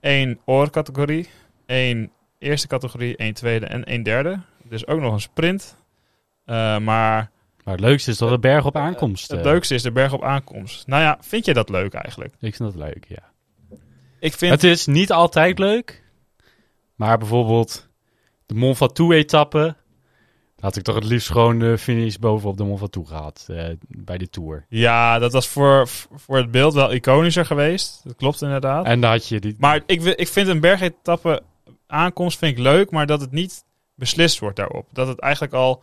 [0.00, 1.28] één oorcategorie,
[1.66, 4.40] één eerste categorie, één tweede en één derde.
[4.62, 5.76] Dus ook nog een sprint.
[6.80, 7.30] Maar
[7.70, 9.30] Maar het leukste is toch de berg op aankomst.
[9.30, 9.44] het eh.
[9.44, 10.86] leukste is de berg op aankomst.
[10.86, 12.34] Nou ja, vind je dat leuk eigenlijk?
[12.40, 13.32] Ik vind dat leuk, ja.
[14.18, 14.52] Ik vind...
[14.52, 16.04] Het is niet altijd leuk.
[16.94, 17.88] Maar bijvoorbeeld
[18.46, 19.76] de Mont Ventoux-etappe...
[20.58, 23.46] had ik toch het liefst gewoon de finish bovenop de Mont Ventoux gehad.
[23.48, 24.66] eh, bij de Tour.
[24.68, 28.00] Ja, dat was voor, voor het beeld wel iconischer geweest.
[28.04, 28.84] Dat klopt inderdaad.
[28.84, 29.54] En dan had je die...
[29.58, 31.42] Maar ik, ik vind een bergetappe
[31.86, 33.64] aankomst vind ik leuk, maar dat het niet
[33.94, 34.86] beslist wordt daarop.
[34.92, 35.82] Dat het eigenlijk al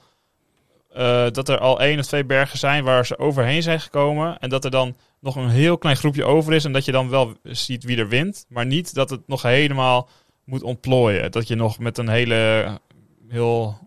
[0.93, 4.49] eh, dat er al één of twee bergen zijn waar ze overheen zijn gekomen en
[4.49, 7.33] dat er dan nog een heel klein groepje over is en dat je dan wel
[7.43, 10.09] ziet wie er wint, maar niet dat het nog helemaal
[10.45, 11.31] moet ontplooien.
[11.31, 12.65] Dat je nog met een hele
[13.27, 13.77] heel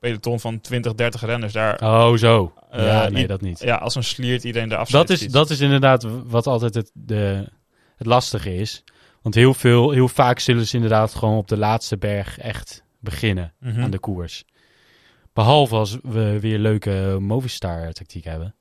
[0.00, 2.52] peloton van 20, 30 renners daar Oh, zo.
[2.70, 3.60] Eh, ja, nee, dat niet.
[3.60, 7.48] ja, als een sliert iedereen eraf Dat is, dat is inderdaad wat altijd het, de,
[7.96, 8.84] het lastige is.
[9.22, 13.52] Want heel, veel, heel vaak zullen ze inderdaad gewoon op de laatste berg echt beginnen
[13.60, 13.80] Mhm.
[13.82, 14.44] aan de koers.
[15.36, 18.54] Behalve als we weer leuke Movistar-tactiek hebben.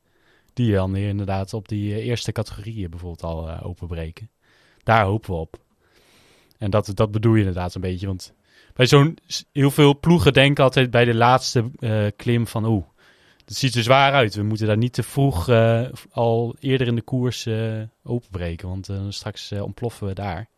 [0.53, 4.29] Die dan weer inderdaad op die eh, eerste categorieën bijvoorbeeld al eh, openbreken.
[4.83, 5.57] Daar hopen we op.
[6.57, 8.07] En dat, dat bedoel je inderdaad een beetje.
[8.07, 8.33] Want
[8.73, 9.17] bij zo'n
[9.51, 12.85] heel veel ploegen denken altijd bij de laatste eh, klim van oeh,
[13.45, 14.35] het ziet er zwaar uit.
[14.35, 15.49] We moeten daar niet te vroeg
[16.11, 17.47] al eerder in de koers
[18.03, 18.67] openbreken.
[18.67, 20.49] Want straks ontploffen we daar.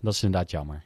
[0.00, 0.84] Dat is inderdaad jammer.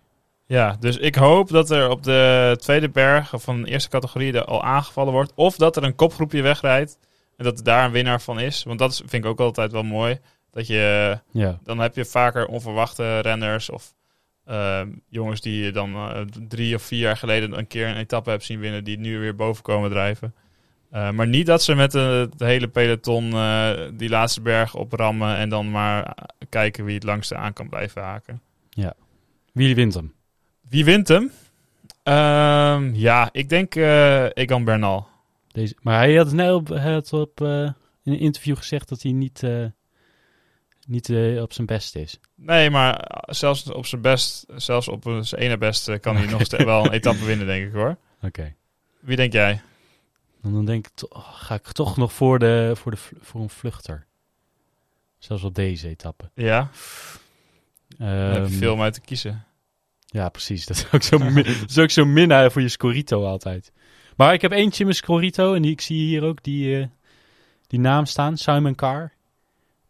[0.49, 4.45] Ja, dus ik hoop dat er op de tweede berg van de eerste categorie er
[4.45, 5.33] al aangevallen wordt.
[5.35, 6.99] Of dat er een kopgroepje wegrijdt
[7.37, 8.63] en dat er daar een winnaar van is.
[8.63, 10.19] Want dat vind ik ook altijd wel mooi.
[10.51, 13.95] Dat je, Ja, dan heb je vaker onverwachte renners of
[14.45, 18.31] eh, jongens die je dan eh, drie of vier jaar geleden een keer een etappe
[18.31, 18.85] hebt zien winnen.
[18.85, 20.35] Die nu weer boven komen drijven.
[20.91, 25.49] Eh, maar niet dat ze met de, hele peloton eh, die laatste berg oprammen en
[25.49, 26.15] dan maar
[26.49, 28.41] kijken wie het langste aan kan blijven haken.
[29.53, 30.17] wie wint hem?
[30.69, 31.31] Wie wint hem?
[32.03, 35.09] Ehm, ja, ik denk eh Egan Bernal.
[35.49, 37.63] Deze, maar hij had net op, had op eh,
[38.03, 39.65] in een interview gezegd dat hij niet, eh,
[40.87, 41.11] niet
[41.41, 42.21] op zijn best is.
[42.35, 46.65] Nee, maar zelfs op zijn best, zelfs op zijn ene best kan hij nog steeds
[46.65, 47.97] wel een etappe winnen, denk ik hoor.
[48.23, 48.55] Oké.
[49.01, 49.61] Wie denk jij?
[50.43, 53.51] En dan denk ik, oh, ga ik toch nog voor, de, voor, de, voor een
[53.51, 54.07] vluchter.
[55.19, 56.31] Zelfs op deze etappe.
[56.35, 56.71] Ja,
[57.99, 59.48] dan heb je Ehm, veel om uit te kiezen.
[60.11, 60.67] Ja, precies.
[60.67, 61.45] Dat is ook zo, min,
[61.91, 63.73] zo min eh, voor je Scorito altijd.
[64.17, 66.87] Maar ik heb eentje in mijn Scorito en die, ik zie hier ook die, eh,
[67.67, 69.13] die naam staan, Simon Carr.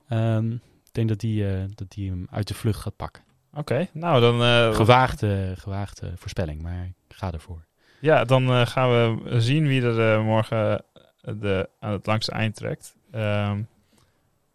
[0.08, 3.22] Ehm, ik denk dat die, eh, dat die hem uit de vlucht gaat pakken.
[3.54, 7.64] Oké, nou dan, eh, Gewaagde, gewaagde voorspelling, maar ik ga ervoor.
[8.00, 10.84] ja, dan gaan we zien wie er morgen
[11.20, 12.94] de, aan het langste eind trekt.
[13.10, 13.60] Ehm,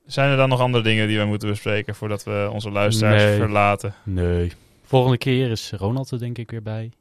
[0.05, 3.37] zijn er dan nog andere dingen die we moeten bespreken voordat we onze luisteraars Nee.
[3.37, 3.93] verlaten?
[4.03, 4.51] Nee.
[4.93, 6.91] Volgende keer is Ronald er denk ik weer bij.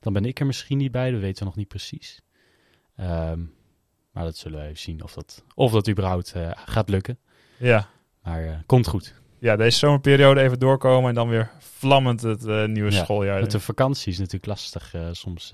[0.00, 2.22] Dan ben ik er misschien niet bij, dat weten we nog niet precies.
[2.96, 3.40] Ehm,
[4.12, 7.18] maar dat zullen we even zien of dat, of dat überhaupt eh, gaat lukken.
[7.56, 7.88] Ja.
[8.22, 9.14] Maar eh, komt goed.
[9.38, 13.40] ja, deze zomerperiode even doorkomen en dan weer vlammend het eh, nieuwe Ja, schooljaar.
[13.40, 15.52] Met de vakantie is natuurlijk lastig soms.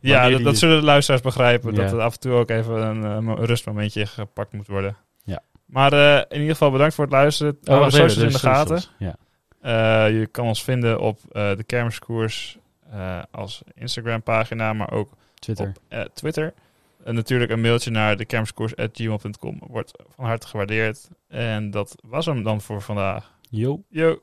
[0.00, 1.74] Ja, dat, zullen de luisteraars begrijpen.
[1.74, 4.96] Dat er af en toe ook even een, mo- rustmomentje gepakt moet worden.
[5.24, 5.42] Ja.
[5.64, 5.92] Maar
[6.28, 7.58] in ieder geval bedankt voor het luisteren.
[7.62, 8.82] Even, socials in de gaten.
[8.98, 9.16] Ja.
[9.62, 12.58] Eh, je kan ons vinden op eh, de Kermiskoers
[12.90, 15.72] eh, als Instagram pagina, maar ook Twitter.
[15.88, 16.54] op Twitter.
[17.04, 21.08] En natuurlijk een mailtje naar de kermiskoers.gmail.com wordt van harte gewaardeerd.
[21.28, 23.32] En dat was hem dan voor vandaag.
[23.50, 23.82] Yo.
[23.88, 24.20] Yo.